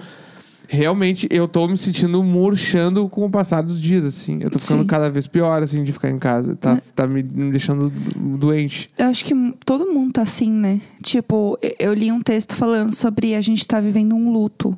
realmente 0.67 1.27
eu 1.29 1.47
tô 1.49 1.67
me 1.67 1.77
sentindo 1.77 2.23
murchando 2.23 3.09
com 3.09 3.25
o 3.25 3.29
passar 3.29 3.61
dos 3.61 3.81
dias, 3.81 4.05
assim. 4.05 4.39
Eu 4.41 4.49
tô 4.49 4.57
ficando 4.59 4.81
Sim. 4.83 4.87
cada 4.87 5.09
vez 5.09 5.27
pior, 5.27 5.61
assim, 5.61 5.83
de 5.83 5.91
ficar 5.91 6.09
em 6.09 6.17
casa. 6.19 6.55
Tá, 6.55 6.79
tá 6.95 7.05
me, 7.07 7.21
me 7.23 7.51
deixando 7.51 7.89
do- 7.89 8.37
doente. 8.37 8.87
Eu 8.97 9.07
acho 9.07 9.25
que 9.25 9.33
todo 9.65 9.91
mundo 9.91 10.13
tá 10.13 10.21
assim, 10.21 10.49
né? 10.49 10.79
Tipo, 11.01 11.57
eu 11.77 11.93
li 11.93 12.11
um 12.11 12.21
texto 12.21 12.55
falando 12.55 12.95
sobre 12.95 13.35
a 13.35 13.41
gente 13.41 13.67
tá 13.67 13.81
vivendo 13.81 14.15
um 14.15 14.31
luto. 14.31 14.77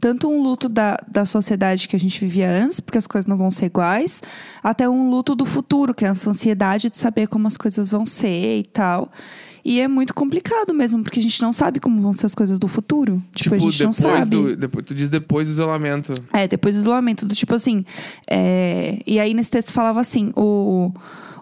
Tanto 0.00 0.28
um 0.28 0.42
luto 0.42 0.68
da, 0.68 0.96
da 1.06 1.26
sociedade 1.26 1.86
que 1.86 1.94
a 1.94 1.98
gente 1.98 2.20
vivia 2.20 2.50
antes, 2.50 2.80
porque 2.80 2.98
as 2.98 3.06
coisas 3.06 3.26
não 3.26 3.36
vão 3.36 3.50
ser 3.50 3.66
iguais, 3.66 4.22
até 4.62 4.88
um 4.88 5.10
luto 5.10 5.34
do 5.34 5.44
futuro, 5.44 5.92
que 5.92 6.04
é 6.04 6.08
essa 6.08 6.30
ansiedade 6.30 6.88
de 6.88 6.96
saber 6.96 7.28
como 7.28 7.46
as 7.46 7.56
coisas 7.56 7.90
vão 7.90 8.06
ser 8.06 8.60
e 8.60 8.64
tal. 8.64 9.10
E 9.64 9.80
é 9.80 9.88
muito 9.88 10.14
complicado 10.14 10.72
mesmo, 10.72 11.02
porque 11.02 11.20
a 11.20 11.22
gente 11.22 11.40
não 11.42 11.52
sabe 11.52 11.80
como 11.80 12.00
vão 12.00 12.12
ser 12.12 12.26
as 12.26 12.34
coisas 12.34 12.58
do 12.58 12.68
futuro. 12.68 13.22
Tipo, 13.34 13.54
a 13.54 13.58
gente 13.58 13.84
não 13.84 13.92
sabe. 13.92 14.30
do. 14.30 14.56
Depois, 14.56 14.84
tu 14.86 14.94
diz 14.94 15.08
depois 15.08 15.48
do 15.48 15.52
isolamento. 15.52 16.12
É, 16.32 16.48
depois 16.48 16.74
do 16.74 16.80
isolamento, 16.80 17.26
do 17.26 17.34
tipo 17.34 17.54
assim. 17.54 17.84
é, 18.28 18.98
E 19.06 19.18
aí 19.18 19.34
nesse 19.34 19.50
texto 19.50 19.72
falava 19.72 20.00
assim: 20.00 20.32
o, 20.36 20.92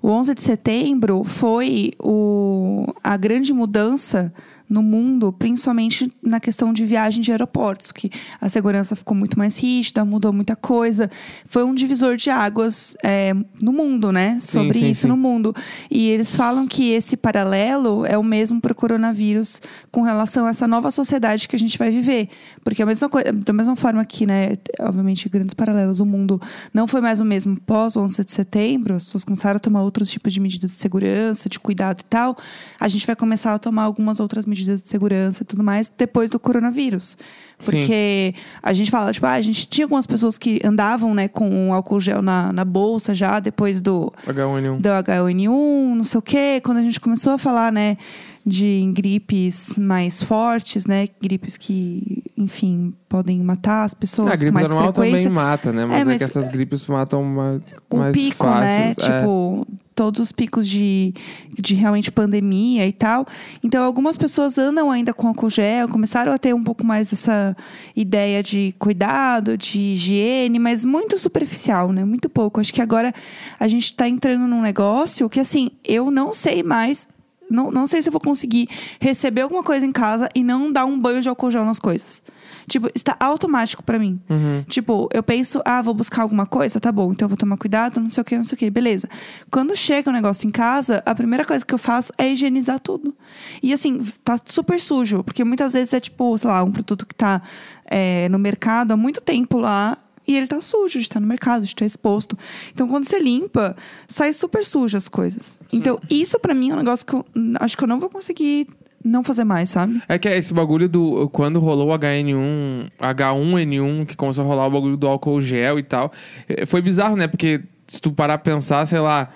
o 0.03 0.09
11 0.09 0.35
de 0.35 0.43
setembro 0.43 1.25
foi 1.25 1.93
o, 1.99 2.87
a 3.03 3.17
grande 3.17 3.53
mudança 3.53 4.33
no 4.69 4.83
mundo, 4.83 5.33
principalmente 5.33 6.13
na 6.23 6.39
questão 6.39 6.73
de 6.73 6.85
viagem 6.85 7.23
de 7.23 7.31
aeroportos, 7.31 7.91
que 7.91 8.11
a 8.41 8.49
segurança 8.49 8.95
ficou 8.95 9.17
muito 9.17 9.39
mais 9.39 9.59
rígida, 9.59 10.05
mudou 10.05 10.33
muita 10.33 10.55
coisa. 10.55 11.11
Foi 11.47 11.65
um 11.65 11.75
divisor 11.75 12.17
de 12.17 12.29
águas 12.29 12.95
é, 13.03 13.33
no 13.63 13.73
mundo, 13.73 14.13
né? 14.13 14.39
Sobre 14.41 14.79
sim, 14.79 14.91
isso 14.91 15.03
sim. 15.03 15.09
no 15.09 15.17
mundo. 15.17 15.55
E 15.91 16.09
eles 16.09 16.37
falam 16.37 16.67
que 16.67 16.91
esse 16.91 17.17
paralelo 17.17 18.05
é 18.09 18.17
o 18.17 18.25
mesmo 18.25 18.61
para 18.61 18.73
o 18.73 18.75
coronavírus 18.75 19.61
com 19.93 20.03
relação 20.03 20.47
a 20.47 20.51
essa 20.51 20.67
nova 20.67 20.91
sociedade 20.91 21.47
que 21.47 21.55
a 21.55 21.59
gente 21.59 21.79
vai 21.79 21.91
viver. 21.91 22.29
Porque 22.65 22.83
a 22.83 22.87
mesma 22.87 23.09
coisa, 23.09 23.33
da 23.33 23.53
mesma 23.53 23.77
forma 23.77 24.05
que, 24.05 24.27
né, 24.27 24.57
obviamente, 24.81 25.29
grandes 25.29 25.55
paralelos, 25.55 26.01
o 26.01 26.07
mundo 26.07 26.41
não 26.73 26.87
foi 26.87 27.01
mais 27.01 27.21
o 27.21 27.25
mesmo 27.25 27.61
pós 27.61 27.95
o 27.97 28.01
11 28.01 28.25
de 28.25 28.33
setembro, 28.33 28.95
as 28.95 29.05
pessoas 29.05 29.25
começaram 29.25 29.57
a 29.59 29.61
tomar 29.61 29.83
outros 29.83 30.11
tipos 30.11 30.33
de 30.33 30.41
medidas 30.41 30.71
de 30.71 30.77
segurança, 30.79 31.49
de 31.49 31.61
cuidado 31.61 32.01
e 32.01 32.05
tal. 32.05 32.37
A 32.81 32.89
gente 32.89 33.07
vai 33.07 33.15
começar 33.15 33.55
a 33.55 33.59
tomar 33.59 33.83
algumas 33.83 34.21
outras 34.21 34.47
medidas 34.47 34.83
de 34.83 34.89
segurança 34.89 35.43
e 35.43 35.47
tudo 35.47 35.63
mais 35.63 35.91
depois 35.97 36.31
do 36.31 36.39
coronavírus. 36.39 37.17
Porque 37.65 38.35
a 38.63 38.73
gente 38.73 38.91
fala, 38.91 39.13
tipo, 39.13 39.27
ah, 39.27 39.33
a 39.33 39.41
gente 39.41 39.69
tinha 39.69 39.85
algumas 39.85 40.07
pessoas 40.07 40.39
que 40.39 40.61
andavam, 40.65 41.13
né, 41.13 41.27
com 41.27 41.75
álcool 41.75 41.99
gel 41.99 42.23
na, 42.23 42.53
na 42.53 42.65
bolsa 42.65 43.15
já 43.15 43.41
depois 43.41 43.81
do, 43.81 44.13
H1N1. 44.27 44.81
do 44.81 44.89
H1N1, 44.89 45.95
não 45.97 46.05
sei 46.05 46.19
o 46.19 46.23
quê. 46.23 46.61
Quando 46.63 46.79
a 46.79 46.83
gente 46.83 47.01
começou 47.01 47.33
a 47.33 47.39
falar, 47.39 47.73
né, 47.73 47.98
de 48.47 48.91
gripes 48.95 49.79
mais 49.79 50.23
fortes, 50.23 50.87
né, 50.87 51.09
gripes 51.21 51.57
que, 51.57 52.23
enfim, 52.37 52.95
podem 53.09 53.41
matar 53.43 53.85
as 53.85 53.93
pessoas 53.93 54.31
Ah, 54.31 54.33
a 54.33 54.37
gripe 54.37 54.53
mais 54.53 54.69
normal 54.71 54.93
frequência. 54.95 55.29
também 55.29 55.33
mata, 55.45 55.73
né? 55.73 55.85
Mas 55.85 55.99
É, 55.99 56.01
é, 56.01 56.05
mas- 56.05 56.17
que 56.19 56.25
essas 56.25 56.49
gripes 56.49 56.87
matam 56.87 57.23
mais, 57.25 57.57
o 57.91 57.97
mais 57.99 58.13
pico, 58.17 58.45
fácil. 58.45 58.61
né? 58.61 58.91
É. 58.93 58.95
Tipo, 58.95 59.67
todos 59.95 60.21
os 60.21 60.33
picos 60.33 60.67
de, 60.69 61.13
de 61.59 61.75
realmente 61.75 62.11
pandemia 62.11 62.87
e 62.87 62.93
tal. 62.93 63.27
Então, 63.63 63.85
algumas 63.85 64.17
pessoas 64.17 64.57
andam 64.57 64.91
ainda 64.91 65.13
com 65.13 65.27
álcool 65.29 65.51
gel, 65.51 65.89
começaram 65.89 66.33
a 66.33 66.39
ter 66.39 66.55
um 66.55 66.63
pouco 66.63 66.87
mais 66.87 67.09
dessa 67.09 67.55
ideia 67.95 68.43
de 68.43 68.73
cuidado, 68.79 69.59
de 69.59 69.79
higiene, 69.79 70.59
mas 70.59 70.85
muito 70.87 71.19
superficial, 71.19 71.93
né? 71.93 72.03
Muito 72.05 72.31
pouco. 72.31 72.61
Acho 72.61 72.73
que 72.73 72.81
agora 72.81 73.13
a 73.61 73.69
gente 73.69 73.95
tá 73.95 74.09
entrando 74.09 74.47
num 74.47 74.63
negócio 74.63 75.29
que, 75.29 75.41
assim, 75.41 75.69
eu 75.85 76.11
não 76.11 76.33
sei 76.33 76.63
mais. 76.63 77.07
Não, 77.51 77.71
não 77.71 77.87
sei 77.87 78.03
se 78.03 78.09
eu 78.09 78.13
vou 78.13 78.21
conseguir 78.21 78.69
receber 79.01 79.43
alguma 79.43 79.63
coisa 79.63 79.85
em 79.85 79.93
casa 79.93 80.29
e 80.35 80.43
não 80.43 80.71
dar 80.73 80.85
um 80.85 80.99
banho 80.99 81.21
de 81.21 81.29
álcool 81.29 81.51
gel 81.51 81.65
nas 81.65 81.79
coisas. 81.79 82.23
Tipo, 82.67 82.91
está 82.95 83.17
automático 83.19 83.83
pra 83.83 83.99
mim. 83.99 84.21
Uhum. 84.29 84.63
Tipo, 84.69 85.09
eu 85.13 85.23
penso, 85.23 85.61
ah, 85.65 85.81
vou 85.81 85.95
buscar 85.95 86.23
alguma 86.23 86.47
coisa, 86.47 86.79
tá 86.79 86.93
bom, 86.93 87.13
então 87.13 87.27
eu 87.27 87.31
vou 87.31 87.37
tomar 87.37 87.57
cuidado, 87.57 88.01
não 88.01 88.11
sei 88.11 88.21
o 88.21 88.25
que, 88.25 88.37
não 88.37 88.45
sei 88.45 88.57
o 88.57 88.59
que, 88.59 88.71
beleza. 88.71 89.09
Quando 89.51 89.75
chega 89.77 90.11
o 90.11 90.13
negócio 90.13 90.47
em 90.47 90.51
casa, 90.51 91.03
a 91.07 91.15
primeira 91.15 91.45
coisa 91.45 91.65
que 91.65 91.73
eu 91.73 91.79
faço 91.79 92.13
é 92.19 92.31
higienizar 92.31 92.79
tudo. 92.79 93.15
E 93.63 93.73
assim, 93.73 94.05
tá 94.23 94.39
super 94.45 94.81
sujo, 94.81 95.25
porque 95.25 95.45
muitas 95.45 95.73
vezes 95.73 95.95
é 95.95 96.01
tipo, 96.01 96.37
sei 96.37 96.51
lá, 96.51 96.63
um 96.63 96.71
produto 96.71 97.07
que 97.07 97.15
tá 97.15 97.41
é, 97.85 98.29
no 98.29 98.39
mercado 98.39 98.93
há 98.93 98.97
muito 98.97 99.21
tempo 99.21 99.59
lá. 99.59 99.97
E 100.29 100.37
ele 100.37 100.47
tá 100.47 100.61
sujo 100.61 100.99
de 100.99 101.05
estar 101.05 101.19
no 101.21 101.27
mercado, 101.27 101.63
de 101.63 101.69
estar 101.69 101.87
exposto. 101.87 102.37
Então, 102.73 102.87
quando 102.87 103.07
você 103.09 103.19
limpa, 103.19 103.75
sai 104.07 104.33
super 104.35 104.63
sujo 104.65 104.95
as 104.97 105.09
coisas. 105.09 105.59
Então, 105.73 105.99
isso 106.11 106.39
pra 106.39 106.53
mim 106.53 106.71
é 106.71 106.75
um 106.75 106.77
negócio 106.79 107.07
que 107.07 107.15
eu 107.15 107.25
acho 107.59 107.77
que 107.77 107.83
eu 107.83 107.89
não 107.89 107.99
vou 107.99 108.11
conseguir 108.11 108.69
não 109.05 109.25
fazer 109.25 109.45
mais, 109.45 109.71
sabe? 109.71 110.03
É 110.09 110.19
que 110.19 110.29
é 110.29 110.37
esse 110.37 110.53
bagulho 110.53 110.89
do. 110.89 111.29
Quando 111.31 111.59
rolou 111.61 111.89
o 111.89 111.99
HN1, 111.99 112.89
H1N1, 113.01 114.07
que 114.07 114.17
começou 114.17 114.45
a 114.45 114.47
rolar 114.47 114.67
o 114.67 114.71
bagulho 114.71 114.97
do 114.97 115.07
álcool 115.07 115.41
gel 115.41 115.79
e 115.79 115.83
tal. 115.83 116.13
eh, 116.49 116.67
Foi 116.67 116.83
bizarro, 116.83 117.17
né? 117.17 117.27
Porque 117.27 117.63
se 117.87 118.01
tu 118.01 118.13
parar 118.13 118.39
pra 118.39 118.53
pensar, 118.53 118.85
sei 118.87 118.99
lá. 119.01 119.31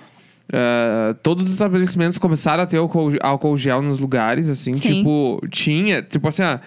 eh, 0.52 1.14
todos 1.22 1.46
os 1.46 1.52
estabelecimentos 1.52 2.18
começaram 2.18 2.62
a 2.62 2.66
ter 2.66 2.76
álcool, 2.76 3.12
álcool 3.22 3.56
gel 3.56 3.80
nos 3.80 3.98
lugares, 3.98 4.48
assim, 4.50 4.74
Sim. 4.74 4.96
tipo, 4.96 5.40
tinha, 5.50 6.02
tipo 6.02 6.28
assim, 6.28 6.42
ah, 6.42 6.60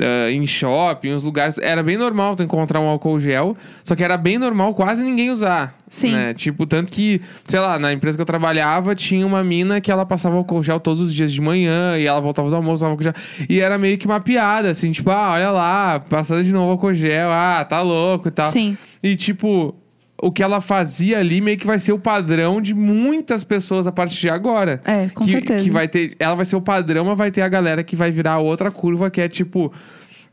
ah, 0.00 0.30
em 0.30 0.46
shopping, 0.46 1.12
uns 1.12 1.22
lugares. 1.22 1.58
Era 1.58 1.82
bem 1.82 1.96
normal 1.96 2.36
tu 2.36 2.42
encontrar 2.42 2.80
um 2.80 2.88
álcool 2.88 3.18
gel, 3.20 3.56
só 3.82 3.94
que 3.94 4.04
era 4.04 4.16
bem 4.16 4.38
normal 4.38 4.74
quase 4.74 5.04
ninguém 5.04 5.30
usar. 5.30 5.76
Sim. 5.88 6.12
Né? 6.12 6.34
Tipo, 6.34 6.66
tanto 6.66 6.92
que, 6.92 7.20
sei 7.46 7.60
lá, 7.60 7.78
na 7.78 7.92
empresa 7.92 8.16
que 8.16 8.22
eu 8.22 8.26
trabalhava, 8.26 8.94
tinha 8.94 9.26
uma 9.26 9.42
mina 9.42 9.80
que 9.80 9.90
ela 9.90 10.04
passava 10.04 10.36
álcool 10.36 10.62
gel 10.62 10.78
todos 10.78 11.00
os 11.00 11.14
dias 11.14 11.32
de 11.32 11.40
manhã 11.40 11.96
e 11.98 12.06
ela 12.06 12.20
voltava 12.20 12.50
do 12.50 12.56
almoço, 12.56 12.74
usava 12.74 12.92
álcool 12.92 13.04
gel. 13.04 13.14
E 13.48 13.60
era 13.60 13.78
meio 13.78 13.96
que 13.96 14.06
uma 14.06 14.20
piada, 14.20 14.70
assim, 14.70 14.90
tipo, 14.92 15.10
ah, 15.10 15.32
olha 15.32 15.50
lá, 15.50 16.00
passando 16.00 16.44
de 16.44 16.52
novo 16.52 16.72
álcool 16.72 16.94
gel, 16.94 17.30
ah, 17.30 17.64
tá 17.64 17.80
louco 17.80 18.28
e 18.28 18.30
tal. 18.30 18.46
Sim. 18.46 18.76
E, 19.02 19.16
tipo, 19.16 19.74
o 20.20 20.32
que 20.32 20.42
ela 20.42 20.60
fazia 20.60 21.18
ali 21.18 21.40
meio 21.40 21.56
que 21.56 21.66
vai 21.66 21.78
ser 21.78 21.92
o 21.92 21.98
padrão 21.98 22.60
de 22.60 22.74
muitas 22.74 23.44
pessoas 23.44 23.86
a 23.86 23.92
partir 23.92 24.20
de 24.20 24.30
agora. 24.30 24.80
É, 24.84 25.08
com 25.10 25.24
que, 25.24 25.30
certeza. 25.30 25.62
Que 25.62 25.70
vai 25.70 25.86
ter, 25.86 26.16
ela 26.18 26.34
vai 26.34 26.44
ser 26.44 26.56
o 26.56 26.60
padrão, 26.60 27.04
mas 27.04 27.16
vai 27.16 27.30
ter 27.30 27.42
a 27.42 27.48
galera 27.48 27.84
que 27.84 27.94
vai 27.94 28.10
virar 28.10 28.38
outra 28.38 28.70
curva, 28.70 29.10
que 29.10 29.20
é 29.20 29.28
tipo, 29.28 29.72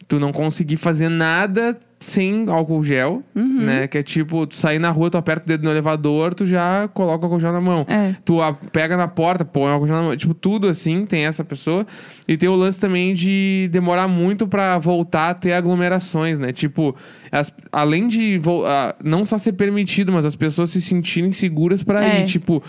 tu 0.08 0.20
não 0.20 0.32
conseguir 0.32 0.78
fazer 0.78 1.10
nada 1.10 1.78
sem 2.06 2.46
álcool 2.50 2.84
gel, 2.84 3.24
Uhum. 3.36 3.62
né? 3.62 3.88
Que 3.88 3.98
é 3.98 4.04
tipo, 4.04 4.46
tu 4.46 4.56
sair 4.56 4.80
na 4.80 4.90
rua, 4.92 5.10
tu 5.10 5.18
aperta 5.18 5.44
o 5.44 5.48
dedo 5.48 5.64
no 5.64 5.72
elevador, 5.72 6.34
tu 6.34 6.46
já 6.46 6.88
coloca 6.94 7.22
o 7.24 7.26
álcool 7.26 7.40
gel 7.40 7.52
na 7.52 7.60
mão. 7.62 7.86
É. 7.90 8.16
Tu 8.24 8.42
a- 8.42 8.54
pega 8.54 8.96
na 8.96 9.08
porta, 9.08 9.44
põe 9.44 9.64
o 9.64 9.74
álcool 9.74 9.88
gel 9.88 9.96
na 9.96 10.04
mão. 10.04 10.16
Tipo, 10.18 10.34
tudo 10.34 10.68
assim, 10.68 11.06
tem 11.06 11.26
essa 11.26 11.44
pessoa. 11.44 11.86
E 12.28 12.38
tem 12.38 12.48
o 12.48 12.56
lance 12.56 12.80
também 12.80 13.14
de 13.14 13.68
demorar 13.72 14.08
muito 14.08 14.48
pra 14.48 14.78
voltar 14.78 15.30
a 15.30 15.34
ter 15.34 15.54
aglomerações, 15.54 16.40
né? 16.40 16.54
Tipo, 16.54 16.96
as- 17.32 17.52
além 17.72 18.08
de 18.08 18.40
ah, 18.68 18.96
não 19.04 19.26
só 19.26 19.38
ser 19.38 19.54
permitido, 19.54 20.12
mas 20.12 20.26
as 20.26 20.36
pessoas 20.36 20.70
se 20.70 20.82
sentirem 20.82 21.32
seguras 21.32 21.82
pra 21.84 22.04
É. 22.06 22.22
ir. 22.22 22.26
Tipo, 22.26 22.62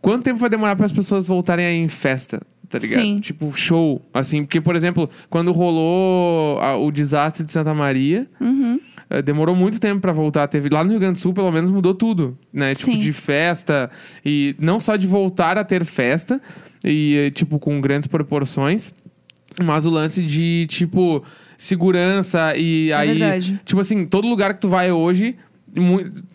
quanto 0.00 0.24
tempo 0.24 0.38
vai 0.38 0.50
demorar 0.50 0.76
para 0.76 0.86
as 0.86 0.92
pessoas 0.92 1.26
voltarem 1.26 1.64
a 1.66 1.72
ir 1.72 1.78
em 1.78 1.88
festa? 1.88 2.40
Tá 2.74 2.78
ligado? 2.84 3.02
Sim. 3.02 3.18
Tipo, 3.20 3.52
show. 3.56 4.02
Assim, 4.12 4.42
porque, 4.44 4.60
por 4.60 4.74
exemplo, 4.74 5.08
quando 5.30 5.52
rolou 5.52 6.58
a- 6.58 6.76
o 6.76 6.90
desastre 6.90 7.44
de 7.46 7.52
Santa 7.52 7.72
Maria, 7.72 8.26
Uhum. 8.40 8.80
eh, 9.08 9.22
demorou 9.22 9.54
muito 9.54 9.78
tempo 9.78 10.00
pra 10.00 10.10
voltar. 10.12 10.48
Teve 10.48 10.68
lá 10.68 10.82
no 10.82 10.90
Rio 10.90 10.98
Grande 10.98 11.14
do 11.14 11.18
Sul, 11.20 11.32
pelo 11.32 11.52
menos 11.52 11.70
mudou 11.70 11.94
tudo, 11.94 12.36
né? 12.52 12.72
Tipo 12.74 12.92
Sim. 12.92 12.98
de 12.98 13.12
festa 13.12 13.88
e 14.24 14.56
não 14.58 14.80
só 14.80 14.96
de 14.96 15.06
voltar 15.06 15.56
a 15.56 15.62
ter 15.62 15.84
festa 15.84 16.40
e 16.84 17.26
eh, 17.26 17.30
tipo 17.30 17.60
com 17.60 17.80
grandes 17.80 18.08
proporções, 18.08 18.92
mas 19.62 19.86
o 19.86 19.90
lance 19.90 20.20
de 20.24 20.66
tipo 20.68 21.22
segurança 21.56 22.56
e 22.56 22.90
É 22.90 22.94
aí 22.94 23.08
verdade. 23.16 23.60
tipo 23.64 23.80
assim, 23.80 24.04
todo 24.04 24.26
lugar 24.28 24.54
que 24.54 24.60
tu 24.60 24.68
vai 24.68 24.90
hoje 24.90 25.36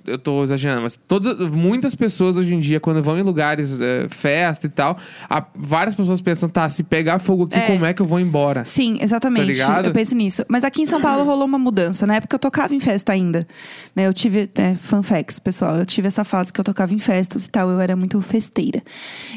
eu 0.05 0.17
tô 0.19 0.43
exagerando, 0.43 0.81
mas 0.81 0.95
todas, 1.07 1.37
muitas 1.49 1.95
pessoas 1.95 2.37
hoje 2.37 2.53
em 2.53 2.59
dia, 2.59 2.79
quando 2.79 3.01
vão 3.01 3.17
em 3.17 3.21
lugares, 3.23 3.79
eh, 3.79 4.07
festa 4.09 4.65
e 4.65 4.69
tal, 4.69 4.97
a- 5.29 5.45
várias 5.55 5.95
pessoas 5.95 6.19
pensam, 6.19 6.49
tá, 6.49 6.67
se 6.67 6.83
pegar 6.83 7.19
fogo 7.19 7.43
aqui, 7.45 7.55
É. 7.57 7.61
como 7.67 7.85
é 7.85 7.93
que 7.93 8.01
eu 8.01 8.05
vou 8.05 8.19
embora? 8.19 8.65
Sim, 8.65 8.97
exatamente. 9.01 9.57
Tá 9.59 9.81
eu 9.81 9.91
penso 9.91 10.15
nisso. 10.15 10.43
Mas 10.49 10.63
aqui 10.63 10.81
em 10.81 10.85
São 10.85 10.99
Paulo 10.99 11.23
rolou 11.23 11.45
uma 11.45 11.57
mudança. 11.59 12.05
Na 12.05 12.15
época 12.15 12.35
eu 12.35 12.39
tocava 12.39 12.73
em 12.75 12.79
festa 12.79 13.13
ainda. 13.13 13.47
Né, 13.95 14.07
eu 14.07 14.13
tive, 14.13 14.49
é, 14.55 14.75
fun 14.75 15.01
facts, 15.03 15.39
pessoal. 15.39 15.75
Eu 15.77 15.85
tive 15.85 16.07
essa 16.07 16.23
fase 16.23 16.51
que 16.51 16.59
eu 16.59 16.63
tocava 16.65 16.93
em 16.93 16.99
festas 16.99 17.45
e 17.45 17.49
tal. 17.49 17.69
Eu 17.69 17.79
era 17.79 17.95
muito 17.95 18.21
festeira. 18.21 18.81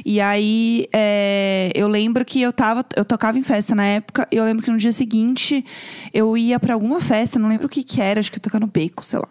E 0.05 0.21
aí 0.21 0.87
é, 0.93 1.71
eu 1.75 1.87
lembro 1.87 2.25
que 2.25 2.41
eu 2.43 2.53
tava. 2.53 2.85
Eu 2.97 3.05
tocava 3.05 3.39
em 3.39 3.43
festa 3.43 3.75
na 3.75 3.85
época. 3.85 4.27
E 4.33 4.37
eu 4.37 4.45
lembro 4.45 4.63
que 4.65 4.71
no 4.71 4.79
dia 4.79 4.93
seguinte 4.93 5.65
eu 6.13 6.37
ia 6.37 6.59
pra 6.59 6.75
alguma 6.75 7.01
festa, 7.01 7.39
não 7.39 7.49
lembro 7.49 7.67
o 7.67 7.69
que 7.69 7.83
que 7.83 8.01
era, 8.01 8.19
acho 8.21 8.31
que 8.33 8.39
eu 8.39 8.43
tocar 8.43 8.59
no 8.61 8.67
beco, 8.67 9.05
sei 9.05 9.19
lá. 9.19 9.29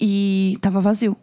E 0.00 0.58
tava 0.60 0.80
vazio. 0.80 1.16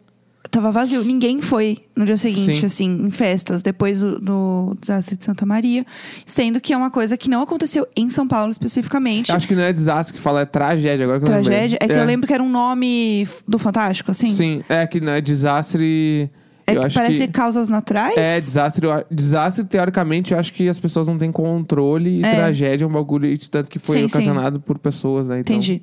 Tava 0.50 0.70
vazio. 0.70 1.02
Ninguém 1.02 1.40
foi 1.40 1.78
no 1.96 2.04
dia 2.04 2.16
seguinte, 2.16 2.60
Sim. 2.60 2.66
assim, 2.66 3.06
em 3.06 3.10
festas, 3.10 3.62
depois 3.62 4.00
do, 4.00 4.20
do 4.20 4.76
desastre 4.80 5.16
de 5.16 5.24
Santa 5.24 5.44
Maria. 5.44 5.84
Sendo 6.24 6.60
que 6.60 6.72
é 6.72 6.76
uma 6.76 6.90
coisa 6.90 7.16
que 7.16 7.28
não 7.28 7.42
aconteceu 7.42 7.86
em 7.96 8.08
São 8.08 8.28
Paulo 8.28 8.52
especificamente. 8.52 9.32
Acho 9.32 9.48
que 9.48 9.54
não 9.54 9.62
é 9.62 9.72
desastre 9.72 10.16
que 10.16 10.22
fala, 10.22 10.42
é 10.42 10.46
tragédia. 10.46 11.04
Agora 11.04 11.18
que 11.18 11.26
eu 11.26 11.34
lembrei. 11.34 11.44
Tragédia. 11.44 11.78
É 11.80 11.88
que 11.88 11.94
eu 11.94 12.04
lembro 12.04 12.26
que 12.26 12.34
era 12.34 12.42
um 12.42 12.50
nome 12.50 13.26
do 13.48 13.58
Fantástico, 13.58 14.10
assim. 14.10 14.32
Sim, 14.32 14.64
é 14.68 14.86
que 14.86 15.00
não 15.00 15.12
é 15.12 15.20
desastre. 15.20 16.30
É 16.66 16.76
eu 16.76 16.80
que 16.82 16.94
parece 16.94 17.26
que... 17.26 17.28
causas 17.28 17.68
naturais? 17.68 18.16
É, 18.16 18.40
desastre, 18.40 18.86
desastre, 19.10 19.64
teoricamente, 19.64 20.32
eu 20.32 20.38
acho 20.38 20.52
que 20.52 20.68
as 20.68 20.78
pessoas 20.78 21.06
não 21.06 21.18
têm 21.18 21.30
controle 21.30 22.20
e 22.20 22.24
É. 22.24 22.34
tragédia 22.34 22.84
é 22.84 22.88
um 22.88 22.92
bagulho, 22.92 23.26
e 23.26 23.36
tanto 23.36 23.70
que 23.70 23.78
foi 23.78 24.00
Sim, 24.00 24.08
sim. 24.08 24.14
ocasionado 24.16 24.60
por 24.60 24.78
pessoas, 24.78 25.28
né? 25.28 25.40
Então, 25.40 25.54
Entendi. 25.56 25.82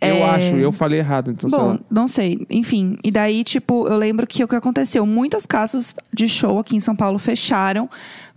Eu 0.00 0.16
É, 0.16 0.22
acho, 0.30 0.54
eu 0.56 0.72
falei 0.72 0.98
errado, 0.98 1.30
então 1.30 1.48
sei 1.48 1.58
Bom, 1.58 1.66
lá. 1.68 1.80
não 1.90 2.06
sei. 2.08 2.46
Enfim, 2.50 2.96
e 3.02 3.10
daí, 3.10 3.42
tipo, 3.44 3.86
eu 3.88 3.96
lembro 3.96 4.26
que 4.26 4.42
o 4.44 4.48
que 4.48 4.54
aconteceu? 4.56 5.04
Muitas 5.06 5.46
casas 5.46 5.94
de 6.12 6.28
show 6.28 6.58
aqui 6.58 6.76
em 6.76 6.80
São 6.80 6.94
Paulo 6.96 7.18
fecharam 7.18 7.88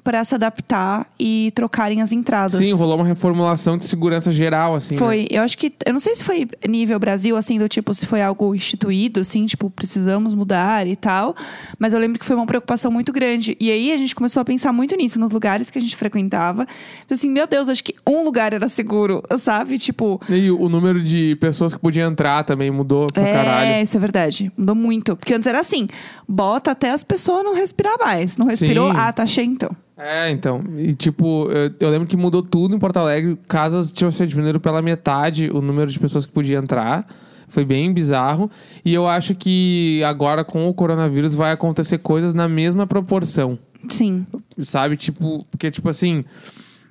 para 0.04 0.24
se 0.26 0.36
adaptar 0.36 1.08
e 1.18 1.52
trocarem 1.56 2.02
as 2.02 2.12
entradas. 2.12 2.60
Sim, 2.60 2.74
rolou 2.74 2.98
uma 2.98 3.06
reformulação 3.06 3.78
de 3.78 3.86
segurança 3.86 4.32
geral, 4.32 4.76
assim. 4.76 4.96
né? 4.96 5.00
Foi, 5.00 5.28
eu 5.30 5.42
acho 5.42 5.58
que, 5.58 5.74
eu 5.86 5.94
não 5.94 6.00
sei 6.00 6.16
se 6.16 6.24
foi 6.24 6.48
nível 6.68 7.00
Brasil, 7.00 7.38
assim, 7.38 7.58
do 7.58 7.70
tipo, 7.70 7.94
se 7.94 8.06
foi 8.06 8.22
algo 8.22 8.54
instituído, 8.54 9.22
assim, 9.22 9.46
tipo, 9.46 9.70
precisamos 9.70 10.34
mudar 10.36 10.86
e 10.88 10.96
tal. 10.96 11.36
Mas 11.80 11.94
eu 11.94 12.00
lembro 12.00 12.20
que 12.20 12.26
foi 12.26 12.36
uma 12.36 12.46
preocupação 12.46 12.92
muito 12.92 13.14
grande. 13.14 13.56
E 13.60 13.72
aí 13.72 13.94
a 13.94 13.98
gente 13.98 14.14
começou 14.14 14.42
a 14.42 14.46
pensar 14.46 14.74
muito 14.74 14.96
nisso, 14.98 15.20
nos 15.20 15.32
lugares 15.32 15.70
que 15.70 15.78
a 15.78 15.82
gente 15.82 15.96
frequentava. 15.96 16.68
Assim, 17.10 17.30
meu 17.30 17.48
Deus, 17.48 17.70
acho 17.70 17.84
que 17.84 17.96
um 18.06 18.24
lugar 18.24 18.54
era 18.54 18.68
seguro, 18.68 19.24
sabe? 19.40 19.78
Tipo, 19.78 20.20
E 20.28 20.52
o 20.52 20.68
número 20.68 21.02
de 21.02 21.38
pessoas 21.38 21.74
que 21.74 21.80
podiam 21.80 22.12
entrar 22.12 22.44
também 22.44 22.70
mudou 22.70 23.06
pra 23.14 23.24
é, 23.24 23.34
caralho. 23.34 23.84
isso 23.84 23.96
é 23.96 24.00
verdade. 24.00 24.52
Mudou 24.58 24.76
muito. 24.76 25.16
Porque 25.16 25.34
antes 25.34 25.48
era 25.48 25.62
assim, 25.62 25.88
bota 26.28 26.72
até 26.72 26.92
as 26.92 27.04
pessoas 27.04 27.44
não 27.44 27.56
respirar 27.56 27.98
mais. 28.00 28.36
Não 28.36 28.48
respirou, 28.48 28.92
Sim. 28.92 28.98
ah, 29.00 29.14
tá 29.14 29.26
cheio 29.26 29.50
então. 29.50 29.70
É, 29.98 30.30
então. 30.30 30.64
E 30.78 30.94
tipo, 30.94 31.50
eu, 31.52 31.72
eu 31.80 31.90
lembro 31.90 32.08
que 32.08 32.18
mudou 32.18 32.42
tudo 32.42 32.76
em 32.76 32.80
Porto 32.80 32.98
Alegre. 32.98 33.38
Casas 33.48 33.92
tinham 33.92 34.12
se 34.12 34.26
diminuído 34.26 34.60
pela 34.60 34.82
metade 34.82 35.50
o 35.52 35.62
número 35.62 35.92
de 35.92 36.00
pessoas 36.00 36.26
que 36.26 36.32
podiam 36.32 36.62
entrar. 36.62 37.08
Foi 37.48 37.64
bem 37.64 37.94
bizarro. 37.94 38.50
E 38.84 38.94
eu 38.94 39.08
acho 39.08 39.36
que 39.36 40.02
agora 40.04 40.44
com 40.44 40.68
o 40.68 40.74
coronavírus 40.74 41.36
vai 41.36 41.52
acontecer 41.52 42.00
coisas 42.00 42.34
na 42.34 42.50
mesma 42.50 42.88
proporção. 42.88 43.60
Sim. 43.88 44.26
Sabe? 44.60 44.98
Tipo, 44.98 45.46
porque, 45.52 45.70
tipo 45.70 45.90
assim. 45.90 46.26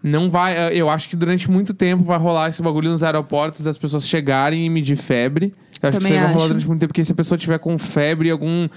Não 0.04 0.28
vai. 0.28 0.76
Eu 0.76 0.90
acho 0.90 1.08
que 1.08 1.14
durante 1.14 1.48
muito 1.48 1.72
tempo 1.72 2.02
vai 2.02 2.18
rolar 2.18 2.48
esse 2.48 2.60
bagulho 2.60 2.90
nos 2.90 3.04
aeroportos 3.04 3.62
das 3.62 3.78
pessoas 3.78 4.08
chegarem 4.08 4.66
e 4.66 4.68
medir 4.68 4.96
febre. 4.96 5.54
Eu 5.82 5.88
acho 5.88 5.98
que 5.98 6.04
Também 6.04 6.16
isso 6.16 6.20
aí 6.20 6.26
vai 6.26 6.34
rolar 6.34 6.46
durante 6.48 6.66
muito 6.66 6.80
tempo, 6.80 6.88
porque 6.92 7.04
se 7.04 7.10
a 7.12 7.14
pessoa 7.14 7.36
tiver 7.36 7.58
com 7.58 7.76
febre 7.76 8.30
algum 8.30 8.68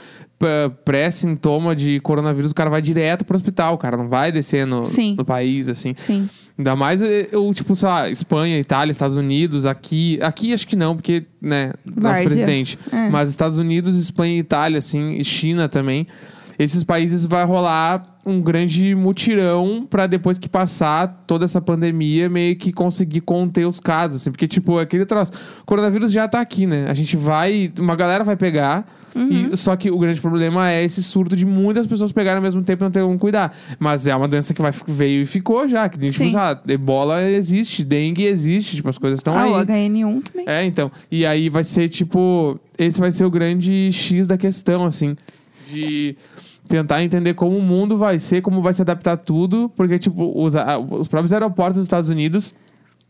pré-sintoma 0.83 1.75
de 1.75 2.00
coronavírus, 2.00 2.51
o 2.51 2.55
cara 2.55 2.69
vai 2.69 2.81
direto 2.81 3.24
pro 3.24 3.35
hospital, 3.35 3.75
o 3.75 3.77
cara 3.77 3.95
não 3.95 4.07
vai 4.09 4.31
descer 4.31 4.65
no, 4.65 4.83
Sim. 4.85 5.15
no 5.17 5.24
país, 5.24 5.69
assim. 5.69 5.93
Sim. 5.95 6.29
Ainda 6.57 6.75
mais 6.75 7.01
eh, 7.01 7.27
eu, 7.31 7.53
tipo, 7.53 7.75
sei 7.75 7.88
lá, 7.88 8.09
Espanha, 8.09 8.57
Itália, 8.57 8.91
Estados 8.91 9.17
Unidos, 9.17 9.65
aqui. 9.65 10.17
Aqui 10.21 10.53
acho 10.53 10.65
que 10.65 10.75
não, 10.75 10.95
porque, 10.95 11.25
né, 11.41 11.74
nosso 11.85 12.01
Várzea. 12.01 12.25
presidente. 12.25 12.79
É. 12.91 13.09
Mas 13.09 13.29
Estados 13.29 13.57
Unidos, 13.57 13.97
Espanha 13.97 14.35
e 14.35 14.39
Itália, 14.39 14.79
assim, 14.79 15.15
e 15.15 15.24
China 15.24 15.67
também. 15.67 16.07
Esses 16.57 16.83
países 16.83 17.25
vai 17.25 17.43
rolar 17.45 18.15
um 18.25 18.41
grande 18.41 18.95
mutirão 18.95 19.85
pra 19.88 20.07
depois 20.07 20.39
que 20.39 20.50
passar 20.50 21.24
toda 21.27 21.45
essa 21.45 21.62
pandemia, 21.62 22.27
meio 22.27 22.55
que 22.55 22.74
conseguir 22.74 23.21
conter 23.21 23.67
os 23.67 23.79
casos, 23.79 24.17
assim. 24.17 24.31
Porque, 24.31 24.47
tipo, 24.47 24.79
aquele 24.79 25.05
troço. 25.05 25.31
O 25.62 25.65
coronavírus 25.65 26.12
já 26.12 26.27
tá 26.27 26.41
aqui, 26.41 26.65
né? 26.65 26.88
A 26.89 26.93
gente 26.93 27.15
vai. 27.15 27.71
Uma 27.77 27.95
galera 27.95 28.24
vai 28.24 28.35
pegar. 28.35 28.88
Uhum. 29.15 29.50
E, 29.53 29.57
só 29.57 29.75
que 29.75 29.89
o 29.89 29.97
grande 29.97 30.19
problema 30.19 30.69
é 30.69 30.83
esse 30.83 31.01
surto 31.01 31.35
de 31.38 31.45
muitas 31.45 31.88
pessoas 31.88 32.12
pegarem 32.12 32.38
ao 32.38 32.43
mesmo 32.43 32.62
tempo 32.63 32.83
e 32.83 32.85
não 32.85 32.91
ter 32.91 33.01
como 33.01 33.17
cuidar. 33.17 33.55
Mas 33.79 34.07
é 34.07 34.15
uma 34.15 34.27
doença 34.27 34.53
que 34.53 34.62
vai, 34.62 34.71
veio 34.88 35.21
e 35.21 35.25
ficou 35.25 35.67
já. 35.69 35.88
Que 35.88 36.00
nem, 36.00 36.09
tipo, 36.09 36.35
ah, 36.35 36.59
ebola 36.67 37.24
existe, 37.29 37.85
dengue 37.85 38.25
existe, 38.25 38.75
tipo, 38.77 38.89
as 38.89 38.97
coisas 38.97 39.19
estão 39.19 39.33
ah, 39.35 39.43
aí. 39.43 39.51
o 39.51 39.55
HN1 39.55 40.24
também. 40.24 40.45
É, 40.47 40.65
então. 40.65 40.91
E 41.12 41.25
aí 41.25 41.47
vai 41.47 41.63
ser, 41.63 41.89
tipo. 41.89 42.59
Esse 42.77 43.00
vai 43.00 43.12
ser 43.12 43.24
o 43.24 43.29
grande 43.29 43.91
X 43.91 44.25
da 44.25 44.38
questão, 44.38 44.83
assim. 44.83 45.15
De 45.71 46.17
tentar 46.67 47.03
entender 47.03 47.34
como 47.34 47.57
o 47.57 47.62
mundo 47.62 47.98
vai 47.98 48.19
ser, 48.19 48.41
como 48.41 48.62
vai 48.62 48.74
se 48.74 48.81
adaptar 48.81 49.17
tudo. 49.17 49.72
Porque, 49.75 49.98
tipo, 50.00 50.31
os, 50.43 50.55
a- 50.55 50.77
os 50.79 51.07
próprios 51.07 51.31
aeroportos 51.34 51.77
dos 51.77 51.86
Estados 51.86 52.10
Unidos, 52.10 52.53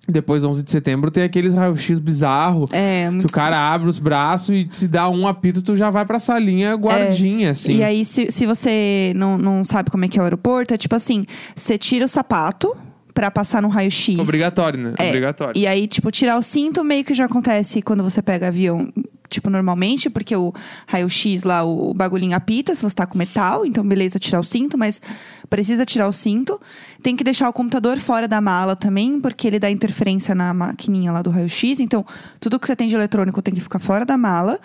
depois 0.07 0.43
do 0.43 0.49
11 0.49 0.61
de 0.63 0.69
setembro, 0.71 1.09
tem 1.09 1.23
aqueles 1.23 1.53
raio-x 1.55 1.97
bizarro. 1.99 2.65
É, 2.71 3.09
Que 3.19 3.25
o 3.25 3.29
cara 3.29 3.57
abre 3.57 3.89
os 3.89 3.97
braços 3.97 4.49
e 4.49 4.67
se 4.69 4.87
dá 4.87 5.09
um 5.09 5.27
apito, 5.27 5.61
tu 5.63 5.75
já 5.75 5.89
vai 5.89 6.05
pra 6.05 6.19
salinha 6.19 6.75
guardinha, 6.75 7.51
assim. 7.51 7.77
E 7.77 7.83
aí, 7.83 8.05
se, 8.05 8.31
se 8.31 8.45
você 8.45 9.13
não, 9.15 9.37
não 9.37 9.65
sabe 9.65 9.89
como 9.89 10.05
é 10.05 10.07
que 10.07 10.19
é 10.19 10.21
o 10.21 10.25
aeroporto, 10.25 10.73
é 10.73 10.77
tipo 10.77 10.95
assim: 10.95 11.25
você 11.55 11.77
tira 11.77 12.05
o 12.05 12.09
sapato 12.09 12.75
pra 13.15 13.31
passar 13.31 13.61
no 13.61 13.69
raio-x. 13.69 14.19
Obrigatório, 14.19 14.77
né? 14.77 14.93
É. 14.99 15.07
Obrigatório. 15.07 15.57
E 15.57 15.65
aí, 15.65 15.87
tipo, 15.87 16.11
tirar 16.11 16.37
o 16.37 16.41
cinto 16.41 16.83
meio 16.83 17.03
que 17.03 17.13
já 17.13 17.25
acontece 17.25 17.81
quando 17.81 18.03
você 18.03 18.21
pega 18.21 18.49
avião. 18.49 18.89
Tipo, 19.35 19.49
normalmente, 19.49 20.09
porque 20.09 20.35
o 20.35 20.53
raio-x 20.87 21.43
lá, 21.43 21.63
o 21.63 21.93
bagulhinho 21.93 22.35
apita 22.35 22.73
se 22.73 22.83
você 22.83 22.95
tá 22.95 23.05
com 23.05 23.17
metal, 23.17 23.65
então 23.65 23.85
beleza 23.85 24.17
tirar 24.17 24.39
o 24.39 24.43
cinto, 24.43 24.77
mas 24.77 25.01
precisa 25.49 25.85
tirar 25.85 26.07
o 26.07 26.13
cinto. 26.13 26.59
Tem 27.03 27.15
que 27.15 27.23
deixar 27.23 27.49
o 27.49 27.53
computador 27.53 27.97
fora 27.97 28.27
da 28.27 28.41
mala 28.41 28.75
também, 28.75 29.19
porque 29.19 29.47
ele 29.47 29.59
dá 29.59 29.69
interferência 29.69 30.33
na 30.33 30.53
maquininha 30.53 31.11
lá 31.11 31.21
do 31.21 31.29
raio-x, 31.29 31.79
então 31.79 32.05
tudo 32.39 32.59
que 32.59 32.67
você 32.67 32.75
tem 32.75 32.87
de 32.87 32.95
eletrônico 32.95 33.41
tem 33.41 33.53
que 33.53 33.61
ficar 33.61 33.79
fora 33.79 34.05
da 34.05 34.17
mala. 34.17 34.59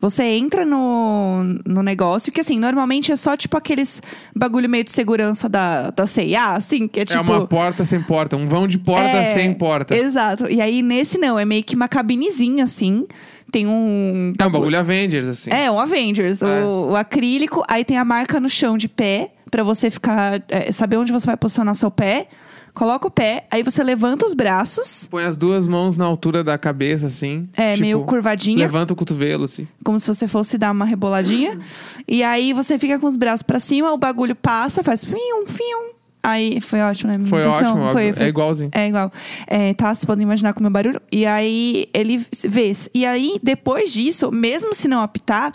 Você 0.00 0.22
entra 0.24 0.66
no, 0.66 1.44
no 1.64 1.82
negócio, 1.82 2.30
que 2.30 2.40
assim, 2.40 2.58
normalmente 2.58 3.10
é 3.10 3.16
só 3.16 3.36
tipo 3.36 3.56
aqueles 3.56 4.02
bagulho 4.36 4.68
meio 4.68 4.84
de 4.84 4.92
segurança 4.92 5.48
da, 5.48 5.90
da 5.90 6.06
CIA, 6.06 6.50
assim, 6.50 6.86
que 6.86 7.00
é 7.00 7.04
tipo. 7.04 7.18
É 7.18 7.22
uma 7.22 7.46
porta 7.46 7.84
sem 7.84 8.02
porta, 8.02 8.36
um 8.36 8.46
vão 8.46 8.68
de 8.68 8.76
porta 8.76 9.16
É, 9.16 9.24
sem 9.24 9.54
porta. 9.54 9.96
Exato. 9.96 10.46
E 10.50 10.60
aí 10.60 10.82
nesse 10.82 11.16
não, 11.16 11.38
é 11.38 11.44
meio 11.44 11.64
que 11.64 11.74
uma 11.74 11.88
cabinezinha, 11.88 12.64
assim. 12.64 13.06
Tem 13.54 13.68
um. 13.68 14.32
É 14.36 14.46
um 14.46 14.50
bagulho 14.50 14.76
Avengers, 14.76 15.26
assim. 15.26 15.48
É, 15.52 15.70
um 15.70 15.78
Avengers. 15.78 16.42
É. 16.42 16.64
O, 16.64 16.90
o 16.90 16.96
acrílico, 16.96 17.62
aí 17.68 17.84
tem 17.84 17.96
a 17.96 18.04
marca 18.04 18.40
no 18.40 18.50
chão 18.50 18.76
de 18.76 18.88
pé, 18.88 19.30
pra 19.48 19.62
você 19.62 19.90
ficar. 19.90 20.42
é, 20.48 20.72
saber 20.72 20.96
onde 20.96 21.12
você 21.12 21.24
vai 21.24 21.36
posicionar 21.36 21.76
seu 21.76 21.88
pé. 21.88 22.26
Coloca 22.74 23.06
o 23.06 23.10
pé, 23.12 23.46
aí 23.52 23.62
você 23.62 23.84
levanta 23.84 24.26
os 24.26 24.34
braços. 24.34 25.06
Põe 25.08 25.22
as 25.22 25.36
duas 25.36 25.64
mãos 25.64 25.96
na 25.96 26.04
altura 26.04 26.42
da 26.42 26.58
cabeça, 26.58 27.06
assim. 27.06 27.48
É, 27.56 27.74
tipo, 27.74 27.82
meio 27.82 28.02
curvadinha, 28.02 28.58
Levanta 28.58 28.92
o 28.92 28.96
cotovelo, 28.96 29.44
assim. 29.44 29.68
como 29.84 30.00
se 30.00 30.12
você 30.12 30.26
fosse 30.26 30.58
dar 30.58 30.72
uma 30.72 30.84
reboladinha. 30.84 31.56
E 32.08 32.24
aí 32.24 32.52
você 32.52 32.76
fica 32.76 32.98
com 32.98 33.06
os 33.06 33.14
braços 33.14 33.42
pra 33.44 33.60
cima, 33.60 33.92
o 33.92 33.96
bagulho 33.96 34.34
passa, 34.34 34.82
faz 34.82 35.04
fium, 35.04 35.46
fium. 35.46 35.93
Aí 36.24 36.58
foi 36.58 36.80
ótimo, 36.80 37.12
né? 37.12 37.18
Minha 37.18 37.28
Foi 37.28 37.42
imitação. 37.42 37.72
ótimo, 37.72 37.92
Foi, 37.92 38.12
foi 38.14 38.24
é 38.24 38.28
igualzinho. 38.30 38.70
É 38.72 38.88
igual. 38.88 39.12
É, 39.46 39.74
tá? 39.74 39.94
Vocês 39.94 40.06
podem 40.06 40.22
imaginar 40.22 40.54
como 40.54 40.66
é 40.66 40.70
o 40.70 40.72
barulho. 40.72 41.00
E 41.12 41.26
aí 41.26 41.86
ele 41.92 42.24
vê. 42.48 42.72
E 42.94 43.04
aí, 43.04 43.38
depois 43.42 43.92
disso, 43.92 44.32
mesmo 44.32 44.72
se 44.72 44.88
não 44.88 45.02
apitar, 45.02 45.52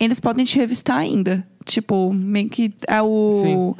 eles 0.00 0.18
podem 0.18 0.44
te 0.44 0.58
revistar 0.58 0.98
ainda. 0.98 1.46
Tipo, 1.64 2.12
meio 2.12 2.48
que 2.48 2.74
é 2.88 3.00
o. 3.00 3.40
Sim. 3.42 3.74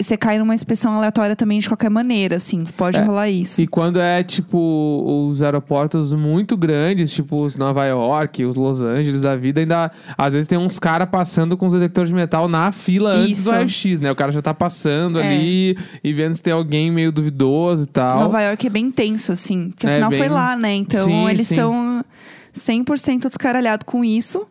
Você 0.00 0.16
cai 0.16 0.38
numa 0.38 0.54
inspeção 0.54 0.92
aleatória 0.94 1.34
também 1.36 1.58
de 1.58 1.68
qualquer 1.68 1.88
maneira, 1.90 2.36
assim. 2.36 2.64
Pode 2.76 2.98
É. 2.98 3.02
rolar 3.02 3.28
isso. 3.30 3.62
E 3.62 3.66
quando 3.66 3.98
é, 4.00 4.22
tipo, 4.22 5.28
os 5.30 5.42
aeroportos 5.42 6.12
muito 6.12 6.56
grandes, 6.56 7.10
tipo 7.10 7.42
os 7.42 7.56
Nova 7.56 7.84
York, 7.86 8.44
os 8.44 8.56
Los 8.56 8.82
Angeles 8.82 9.22
da 9.22 9.36
vida, 9.36 9.60
ainda 9.60 9.90
às 10.16 10.32
vezes 10.34 10.46
tem 10.46 10.58
uns 10.58 10.78
caras 10.78 11.08
passando 11.08 11.56
com 11.56 11.66
os 11.66 11.72
detectores 11.72 12.08
de 12.10 12.14
metal 12.14 12.48
na 12.48 12.70
fila 12.72 13.12
antes 13.12 13.38
Isso. 13.40 13.44
do 13.50 13.54
raio-x, 13.54 14.00
né? 14.00 14.10
O 14.10 14.16
cara 14.16 14.32
já 14.32 14.42
tá 14.42 14.52
passando 14.54 15.18
É. 15.20 15.26
ali 15.28 15.78
e 16.02 16.12
vendo 16.12 16.34
se 16.34 16.42
tem 16.42 16.52
alguém 16.52 16.90
meio 16.90 17.10
duvidoso 17.12 17.84
e 17.84 17.86
tal. 17.86 18.20
Nova 18.20 18.40
York 18.42 18.66
é 18.66 18.70
bem 18.70 18.90
tenso, 18.90 19.32
assim. 19.32 19.70
Porque 19.70 19.86
É, 19.86 19.92
afinal 19.92 20.10
bem- 20.10 20.18
foi 20.18 20.28
lá, 20.28 20.56
né? 20.56 20.74
Então 20.74 21.06
Sim, 21.06 21.28
eles 21.30 21.48
sim. 21.48 21.54
são 21.56 22.04
100% 22.52 23.28
descaralhado 23.28 23.84
com 23.84 24.04
isso. 24.04 24.46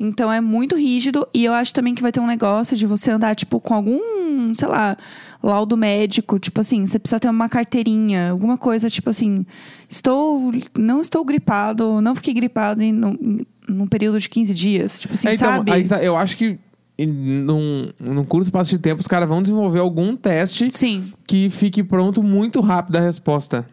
Então 0.00 0.32
é 0.32 0.40
muito 0.40 0.76
rígido. 0.76 1.28
E 1.34 1.44
eu 1.44 1.52
acho 1.52 1.74
também 1.74 1.94
que 1.94 2.00
vai 2.00 2.10
ter 2.10 2.20
um 2.20 2.26
negócio 2.26 2.74
de 2.74 2.86
você 2.86 3.10
andar, 3.10 3.36
tipo, 3.36 3.60
com 3.60 3.74
algum, 3.74 4.54
sei 4.54 4.66
lá, 4.66 4.96
laudo 5.42 5.76
médico. 5.76 6.38
Tipo 6.38 6.62
assim, 6.62 6.86
você 6.86 6.98
precisa 6.98 7.20
ter 7.20 7.28
uma 7.28 7.50
carteirinha, 7.50 8.30
alguma 8.30 8.56
coisa, 8.56 8.88
tipo 8.88 9.10
assim, 9.10 9.44
estou. 9.86 10.52
Não 10.76 11.02
estou 11.02 11.22
gripado, 11.22 12.00
não 12.00 12.14
fiquei 12.14 12.32
gripado 12.32 12.82
em, 12.82 12.92
num, 12.92 13.44
num 13.68 13.86
período 13.86 14.18
de 14.18 14.28
15 14.30 14.54
dias. 14.54 15.00
Tipo 15.00 15.12
assim, 15.12 15.28
É, 15.28 15.34
então, 15.34 15.48
sabe? 15.48 15.70
aí 15.70 15.86
tá, 15.86 16.02
eu 16.02 16.16
acho 16.16 16.34
que 16.34 16.58
num, 16.98 17.90
num 18.00 18.24
curto 18.24 18.44
espaço 18.44 18.70
de 18.70 18.78
tempo 18.78 19.00
os 19.00 19.06
caras 19.06 19.28
vão 19.28 19.42
desenvolver 19.42 19.80
algum 19.80 20.16
teste 20.16 20.68
Sim. 20.70 21.12
que 21.26 21.48
fique 21.50 21.82
pronto 21.82 22.22
muito 22.22 22.60
rápido 22.60 22.96
a 22.96 23.00
resposta. 23.00 23.66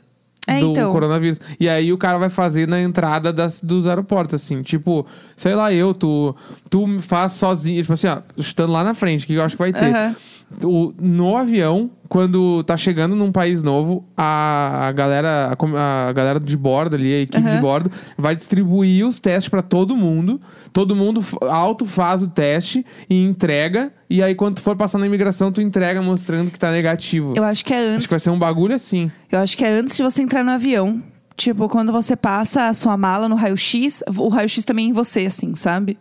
É, 0.47 0.61
do 0.61 0.71
então. 0.71 0.91
coronavírus. 0.93 1.41
E 1.59 1.67
aí 1.67 1.91
o 1.91 1.97
cara 1.97 2.17
vai 2.17 2.29
fazer 2.29 2.67
na 2.67 2.81
entrada 2.81 3.33
das, 3.33 3.59
dos 3.59 3.85
aeroportos, 3.85 4.35
assim. 4.35 4.61
Tipo, 4.63 5.05
sei 5.35 5.53
lá, 5.53 5.73
eu, 5.73 5.93
tu, 5.93 6.33
tu 6.69 6.99
faz 7.01 7.33
sozinho. 7.33 7.81
Tipo 7.81 7.93
assim, 7.93 8.07
ó, 8.07 8.21
estando 8.37 8.71
lá 8.71 8.81
na 8.81 8.93
frente, 8.93 9.27
que 9.27 9.33
eu 9.33 9.43
acho 9.43 9.55
que 9.57 9.61
vai 9.61 9.73
ter. 9.73 9.93
Aham. 9.93 10.15
O, 10.63 10.93
no 10.97 11.35
avião, 11.35 11.91
quando 12.07 12.63
tá 12.63 12.77
chegando 12.77 13.15
num 13.15 13.31
país 13.33 13.61
novo, 13.61 14.05
a, 14.15 14.87
a 14.87 14.91
galera 14.93 15.53
a, 15.53 16.07
a 16.07 16.13
galera 16.13 16.39
de 16.39 16.55
bordo 16.55 16.95
ali, 16.95 17.13
a 17.13 17.19
equipe 17.19 17.41
de 17.41 17.47
Aham. 17.49 17.61
bordo, 17.61 17.91
vai 18.17 18.33
distribuir 18.33 19.05
os 19.05 19.19
testes 19.19 19.49
pra 19.49 19.61
todo 19.61 19.95
mundo. 19.95 20.39
Todo 20.71 20.95
mundo 20.95 21.23
auto 21.41 21.85
faz 21.85 22.23
o 22.23 22.29
teste 22.29 22.85
e 23.09 23.21
entrega. 23.21 23.91
E 24.09 24.23
aí, 24.23 24.35
quando 24.35 24.55
tu 24.55 24.61
for 24.61 24.75
passar 24.75 24.97
na 24.99 25.05
imigração, 25.05 25.51
tu 25.51 25.61
entrega 25.61 26.01
mostrando 26.01 26.49
que 26.49 26.57
tá 26.57 26.71
negativo. 26.71 27.33
Eu 27.35 27.43
acho 27.43 27.65
que 27.65 27.73
é 27.73 27.79
Acho 27.79 27.89
antes 27.89 28.07
que 28.07 28.11
vai 28.11 28.19
ser 28.19 28.29
um 28.29 28.39
bagulho 28.39 28.73
assim. 28.73 29.11
Eu 29.29 29.39
acho 29.39 29.57
que 29.57 29.65
é 29.65 29.69
antes 29.69 29.97
de 29.97 30.03
você 30.03 30.21
entrar 30.21 30.43
no 30.43 30.51
avião. 30.51 31.03
Tipo, 31.35 31.69
quando 31.69 31.91
você 31.91 32.15
passa 32.15 32.67
a 32.67 32.73
sua 32.73 32.97
mala 32.97 33.29
no 33.29 33.35
raio-x, 33.35 34.01
o 34.17 34.27
raio-x 34.27 34.65
também 34.65 34.87
é 34.87 34.89
em 34.89 34.93
você, 34.93 35.27
assim, 35.27 35.53
sabe? 35.53 35.99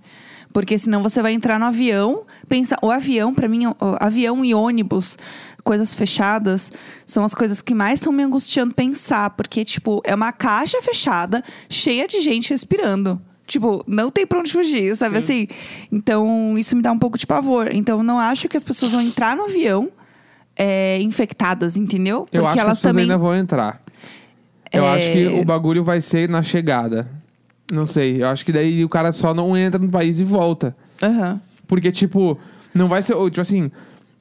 Porque 0.57 0.79
senão 0.79 1.03
você 1.03 1.21
vai 1.21 1.35
entrar 1.35 1.59
no 1.61 1.67
avião, 1.67 2.23
pensa, 2.49 2.79
o 2.81 2.91
avião, 2.91 3.35
pra 3.35 3.47
mim, 3.47 3.67
o 3.67 3.75
avião 4.01 4.43
e 4.43 4.55
ônibus, 4.55 5.19
coisas 5.63 5.95
fechadas, 5.95 6.73
são 7.04 7.26
as 7.26 7.35
coisas 7.35 7.61
que 7.61 7.75
mais 7.75 8.00
estão 8.00 8.11
me 8.11 8.23
angustiando 8.23 8.73
pensar, 8.75 9.28
porque 9.37 9.67
tipo, 9.67 10.00
é 10.02 10.15
uma 10.15 10.33
caixa 10.33 10.80
fechada, 10.80 11.45
cheia 11.69 12.09
de 12.09 12.23
gente 12.23 12.49
respirando. 12.49 13.21
Tipo, 13.47 13.85
não 13.87 14.11
tem 14.11 14.26
pra 14.26 14.39
onde 14.39 14.50
fugir, 14.50 14.97
sabe 14.97 15.19
assim? 15.19 15.47
Então, 15.93 16.57
isso 16.57 16.75
me 16.75 16.80
dá 16.80 16.91
um 16.91 16.99
pouco 16.99 17.19
de 17.19 17.26
pavor. 17.26 17.69
Então, 17.71 18.02
não 18.02 18.19
acho 18.19 18.49
que 18.49 18.57
as 18.57 18.65
pessoas 18.65 18.93
vão 18.93 19.02
entrar 19.02 19.37
no 19.37 19.45
avião 19.45 19.91
é, 20.57 20.99
infectadas, 21.02 21.76
entendeu? 21.76 22.26
Eu 22.33 22.47
acho 22.47 22.54
que 22.54 22.61
as 22.61 22.65
elas 22.67 22.78
pessoas 22.78 22.93
também 22.95 23.02
ainda 23.02 23.19
vão 23.19 23.37
entrar. 23.37 23.83
Eu 24.73 24.87
É. 24.87 24.95
acho 24.95 25.13
que 25.13 25.26
o 25.26 25.45
bagulho 25.45 25.85
vai 25.85 26.00
ser 26.00 26.30
na 26.30 26.43
chegada. 26.43 27.07
Não 27.73 27.85
sei. 27.87 28.23
Eu 28.23 28.29
acho 28.29 28.45
que 28.45 28.52
daí 28.52 28.85
o 28.85 28.89
cara 28.89 29.13
só 29.13 29.35
não 29.35 29.57
entra 29.57 29.79
no 29.81 29.89
país 29.89 30.21
e 30.21 30.25
volta. 30.25 30.76
Aham. 31.02 31.41
Porque, 31.67 31.91
tipo, 31.91 32.39
não 32.75 32.89
vai 32.89 33.02
ser. 33.02 33.15
ou, 33.15 33.29
Tipo 33.29 33.41
assim, 33.41 33.71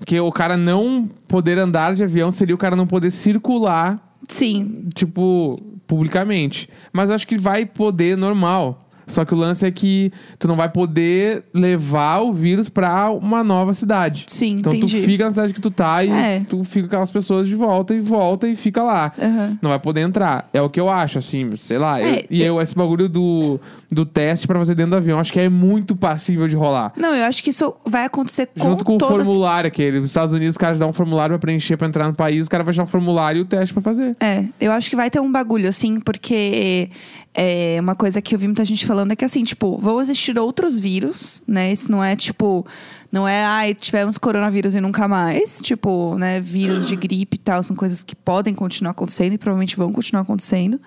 que 0.06 0.20
o 0.20 0.32
cara 0.32 0.58
não 0.58 1.10
poder 1.28 1.58
andar 1.58 1.94
de 1.96 2.04
avião 2.04 2.32
seria 2.32 2.56
o 2.56 2.58
cara 2.58 2.76
não 2.76 2.88
poder 2.88 3.12
circular, 3.12 4.00
Sim. 4.28 4.88
tipo, 4.96 5.62
publicamente. 5.88 6.68
Mas 6.92 7.10
eu 7.10 7.16
acho 7.16 7.28
que 7.28 7.38
vai 7.38 7.66
poder 7.66 8.18
normal. 8.18 8.85
Só 9.08 9.24
que 9.26 9.34
o 9.34 9.38
lance 9.38 9.66
é 9.66 9.72
que 9.72 10.12
tu 10.40 10.48
não 10.48 10.56
vai 10.56 10.70
poder 10.70 11.44
levar 11.54 12.20
o 12.22 12.34
vírus 12.34 12.70
pra 12.70 13.10
uma 13.12 13.44
nova 13.44 13.74
cidade. 13.74 14.26
Sim, 14.28 14.56
Então 14.60 14.74
entendi. 14.74 15.00
tu 15.00 15.06
fica 15.06 15.24
na 15.26 15.30
cidade 15.30 15.54
que 15.54 15.62
tu 15.62 15.72
tá 15.72 16.04
e 16.04 16.10
É. 16.10 16.42
tu 16.48 16.64
fica 16.64 16.82
com 16.88 16.96
aquelas 16.96 17.12
pessoas 17.12 17.48
de 17.48 17.56
volta 17.56 17.94
e 17.94 18.00
volta 18.00 18.48
e 18.48 18.56
fica 18.56 18.84
lá. 18.84 19.12
Aham. 19.22 19.58
Não 19.62 19.70
vai 19.70 19.80
poder 19.80 20.02
entrar. 20.02 20.50
É 20.54 20.62
o 20.62 20.70
que 20.70 20.80
eu 20.80 20.90
acho, 20.90 21.18
assim, 21.20 21.56
sei 21.56 21.78
lá. 21.78 22.00
É, 22.02 22.20
Eu- 22.20 22.26
e 22.30 22.44
eu, 22.44 22.62
esse 22.62 22.76
bagulho 22.76 23.08
do, 23.10 23.60
do 23.92 24.06
teste 24.06 24.48
pra 24.48 24.58
fazer 24.60 24.76
dentro 24.76 24.92
do 24.92 24.98
avião, 24.98 25.20
acho 25.20 25.32
que 25.34 25.40
é 25.40 25.50
muito 25.50 25.96
passível 25.96 26.48
de 26.48 26.56
rolar. 26.56 26.94
Não, 26.98 27.14
eu 27.14 27.24
acho 27.26 27.44
que 27.44 27.50
isso 27.50 27.74
vai 27.86 28.06
acontecer 28.06 28.48
com 28.58 28.64
Junto 28.72 28.84
com 28.86 28.98
todas... 28.98 29.22
o 29.22 29.32
formulário 29.32 29.68
aquele. 29.68 30.00
Nos 30.00 30.10
Estados 30.10 30.34
Unidos, 30.34 30.54
os 30.54 30.58
caras 30.58 30.80
dão 30.80 30.90
um 30.90 30.94
formulário 30.94 31.34
pra 31.34 31.40
preencher 31.40 31.78
pra 31.78 31.88
entrar 31.88 32.08
no 32.08 32.14
país, 32.16 32.42
os 32.44 32.50
caras 32.50 32.66
vão 32.66 32.72
achar 32.72 32.84
um 32.84 32.88
formulário 32.88 33.40
e 33.40 33.42
o 33.42 33.46
teste 33.46 33.74
pra 33.74 33.82
fazer. 33.82 34.16
É, 34.20 34.46
eu 34.60 34.72
acho 34.72 34.90
que 34.90 34.96
vai 34.96 35.10
ter 35.10 35.20
um 35.20 35.32
bagulho, 35.32 35.68
assim, 35.70 36.00
porque 36.00 36.90
é, 37.36 37.78
uma 37.82 37.96
coisa 37.96 38.22
que 38.22 38.34
eu 38.34 38.40
vi 38.40 38.48
muita 38.48 38.64
gente 38.64 38.86
falando 38.86 39.12
é 39.12 39.16
que, 39.16 39.26
assim, 39.26 39.44
tipo, 39.44 39.78
vão 39.78 40.00
existir 40.00 40.40
outros 40.40 40.80
vírus, 40.80 41.44
né? 41.46 41.74
Isso 41.74 41.92
não 41.92 42.02
é, 42.02 42.16
tipo, 42.16 42.66
não 43.12 43.28
é, 43.28 43.44
ai, 43.44 43.74
tivemos 43.74 44.18
coronavírus 44.18 44.74
e 44.74 44.80
nunca 44.80 45.06
mais. 45.06 45.60
Tipo, 45.62 46.18
né, 46.18 46.40
vírus 46.40 46.88
de 46.88 46.96
gripe 46.96 47.36
e 47.36 47.40
tal, 47.40 47.62
são 47.62 47.76
coisas 47.76 48.04
que 48.04 48.16
podem 48.16 48.56
continuar 48.56 48.92
acontecendo 48.92 49.34
e 49.34 49.38
provavelmente 49.38 49.76
vão 49.76 49.92
continuar 49.92 50.22
acontecendo. 50.22 50.80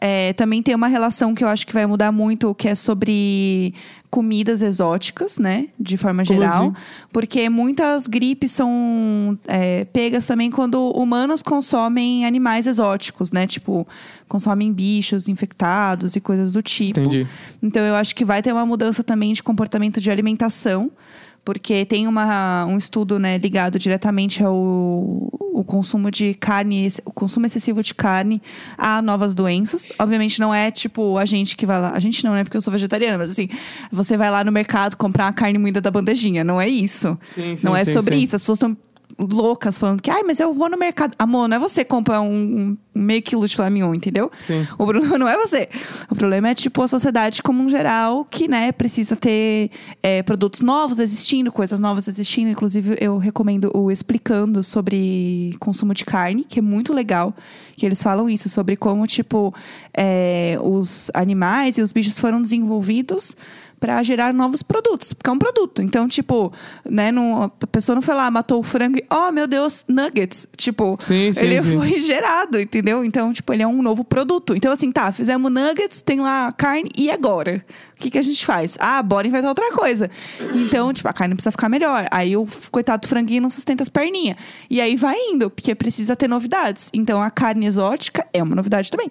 É, 0.00 0.32
também 0.32 0.62
tem 0.62 0.74
uma 0.74 0.88
relação 0.88 1.34
que 1.34 1.44
eu 1.44 1.48
acho 1.48 1.66
que 1.66 1.74
vai 1.74 1.84
mudar 1.84 2.10
muito, 2.10 2.54
que 2.54 2.66
é 2.68 2.74
sobre 2.74 3.74
comidas 4.10 4.62
exóticas, 4.62 5.38
né? 5.38 5.68
De 5.78 5.98
forma 5.98 6.24
Como 6.24 6.40
geral. 6.40 6.62
assim? 6.62 6.74
Porque 7.12 7.48
muitas 7.50 8.06
gripes 8.06 8.50
são 8.50 9.38
é, 9.46 9.84
pegas 9.84 10.24
também 10.24 10.50
quando 10.50 10.90
humanos 10.90 11.42
consomem 11.42 12.24
animais 12.24 12.66
exóticos, 12.66 13.30
né? 13.30 13.46
Tipo, 13.46 13.86
consomem 14.26 14.72
bichos 14.72 15.28
infectados 15.28 16.16
e 16.16 16.20
coisas 16.20 16.52
do 16.52 16.62
tipo. 16.62 17.00
Entendi. 17.00 17.26
Então 17.62 17.82
eu 17.82 17.94
acho 17.94 18.16
que 18.16 18.24
vai 18.24 18.40
ter 18.40 18.52
uma 18.52 18.64
mudança 18.64 19.04
também 19.04 19.34
de 19.34 19.42
comportamento 19.42 20.00
de 20.00 20.10
alimentação. 20.10 20.90
Porque 21.42 21.86
tem 21.86 22.06
uma, 22.06 22.66
um 22.66 22.76
estudo 22.76 23.18
né, 23.18 23.38
ligado 23.38 23.78
diretamente 23.78 24.44
ao 24.44 25.30
o 25.52 25.64
consumo 25.64 26.10
de 26.10 26.34
carne, 26.34 26.88
o 27.04 27.12
consumo 27.12 27.46
excessivo 27.46 27.82
de 27.82 27.94
carne 27.94 28.40
a 28.76 29.02
novas 29.02 29.34
doenças. 29.34 29.92
Obviamente 29.98 30.40
não 30.40 30.54
é 30.54 30.70
tipo 30.70 31.16
a 31.18 31.24
gente 31.24 31.56
que 31.56 31.66
vai 31.66 31.80
lá. 31.80 31.92
A 31.92 32.00
gente 32.00 32.24
não, 32.24 32.32
né? 32.32 32.44
Porque 32.44 32.56
eu 32.56 32.62
sou 32.62 32.72
vegetariana, 32.72 33.18
mas 33.18 33.30
assim, 33.30 33.48
você 33.90 34.16
vai 34.16 34.30
lá 34.30 34.44
no 34.44 34.52
mercado 34.52 34.96
comprar 34.96 35.26
uma 35.26 35.32
carne 35.32 35.58
moída 35.58 35.80
da 35.80 35.90
bandejinha. 35.90 36.44
Não 36.44 36.60
é 36.60 36.68
isso. 36.68 37.18
Sim, 37.24 37.56
não 37.62 37.74
é 37.76 37.84
sobre 37.84 38.16
isso. 38.16 38.36
As 38.36 38.42
pessoas 38.42 38.56
estão 38.56 38.76
loucas 39.30 39.78
falando 39.78 40.00
que, 40.00 40.10
ai, 40.10 40.22
mas 40.22 40.40
eu 40.40 40.52
vou 40.54 40.68
no 40.68 40.76
mercado. 40.76 41.14
Amor, 41.18 41.48
não 41.48 41.56
é 41.56 41.60
você 41.60 41.84
que 41.84 41.90
compra 41.90 42.20
um, 42.20 42.76
um 42.94 43.00
meio 43.00 43.22
quilo 43.22 43.46
de 43.46 43.54
filé 43.54 43.70
mignon, 43.70 43.94
entendeu? 43.94 44.30
Sim. 44.46 44.66
O 44.78 44.86
problema 44.86 45.16
não 45.18 45.28
é 45.28 45.36
você. 45.36 45.68
O 46.08 46.14
problema 46.14 46.48
é, 46.48 46.54
tipo, 46.54 46.82
a 46.82 46.88
sociedade 46.88 47.42
como 47.42 47.62
um 47.62 47.68
geral 47.68 48.24
que, 48.24 48.48
né, 48.48 48.72
precisa 48.72 49.16
ter 49.16 49.70
é, 50.02 50.22
produtos 50.22 50.60
novos 50.60 50.98
existindo, 50.98 51.52
coisas 51.52 51.78
novas 51.78 52.08
existindo. 52.08 52.50
Inclusive, 52.50 52.96
eu 53.00 53.18
recomendo 53.18 53.70
o 53.74 53.90
Explicando 53.90 54.62
sobre 54.62 55.54
consumo 55.58 55.94
de 55.94 56.04
carne, 56.04 56.44
que 56.44 56.58
é 56.58 56.62
muito 56.62 56.92
legal. 56.92 57.34
Que 57.76 57.86
eles 57.86 58.02
falam 58.02 58.28
isso, 58.28 58.48
sobre 58.48 58.76
como, 58.76 59.06
tipo, 59.06 59.54
é, 59.94 60.58
os 60.62 61.10
animais 61.14 61.78
e 61.78 61.82
os 61.82 61.92
bichos 61.92 62.18
foram 62.18 62.40
desenvolvidos 62.42 63.36
para 63.80 64.02
gerar 64.02 64.34
novos 64.34 64.62
produtos, 64.62 65.14
porque 65.14 65.28
é 65.28 65.32
um 65.32 65.38
produto. 65.38 65.80
Então, 65.80 66.06
tipo, 66.06 66.52
né, 66.84 67.10
não, 67.10 67.44
a 67.44 67.66
pessoa 67.66 67.94
não 67.94 68.02
foi 68.02 68.14
lá, 68.14 68.30
matou 68.30 68.60
o 68.60 68.62
frango 68.62 68.98
e, 68.98 69.04
oh, 69.10 69.32
meu 69.32 69.46
Deus, 69.46 69.86
nuggets. 69.88 70.46
Tipo, 70.54 70.98
Sim, 71.00 71.32
sim, 71.32 71.46
ele 71.46 71.62
sim. 71.62 71.76
foi 71.76 71.98
gerado, 72.00 72.60
entendeu? 72.60 73.02
Então, 73.02 73.32
tipo, 73.32 73.50
ele 73.54 73.62
é 73.62 73.66
um 73.66 73.80
novo 73.80 74.04
produto. 74.04 74.54
Então, 74.54 74.70
assim, 74.70 74.92
tá, 74.92 75.10
fizemos 75.10 75.50
nuggets, 75.50 76.02
tem 76.02 76.20
lá 76.20 76.52
carne, 76.52 76.90
e 76.96 77.10
agora? 77.10 77.64
O 77.96 78.00
que, 78.00 78.10
que 78.10 78.18
a 78.18 78.22
gente 78.22 78.44
faz? 78.44 78.76
Ah, 78.78 79.02
bora 79.02 79.26
inventar 79.26 79.48
outra 79.48 79.72
coisa. 79.72 80.10
Então, 80.54 80.92
tipo, 80.92 81.08
a 81.08 81.12
carne 81.12 81.34
precisa 81.34 81.50
ficar 81.50 81.68
melhor. 81.68 82.06
Aí 82.10 82.36
o 82.36 82.46
coitado 82.70 83.02
do 83.02 83.08
franguinho 83.08 83.42
não 83.42 83.50
sustenta 83.50 83.82
as 83.82 83.88
perninhas. 83.88 84.36
E 84.68 84.80
aí 84.80 84.96
vai 84.96 85.16
indo, 85.16 85.50
porque 85.50 85.74
precisa 85.74 86.14
ter 86.14 86.28
novidades. 86.28 86.90
Então, 86.92 87.22
a 87.22 87.30
carne 87.30 87.66
exótica 87.66 88.26
é 88.32 88.42
uma 88.42 88.54
novidade 88.54 88.90
também. 88.90 89.10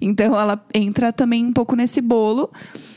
Então, 0.00 0.38
ela 0.38 0.62
entra 0.74 1.12
também 1.12 1.44
um 1.44 1.52
pouco 1.52 1.74
nesse 1.76 2.00
bolo. 2.00 2.50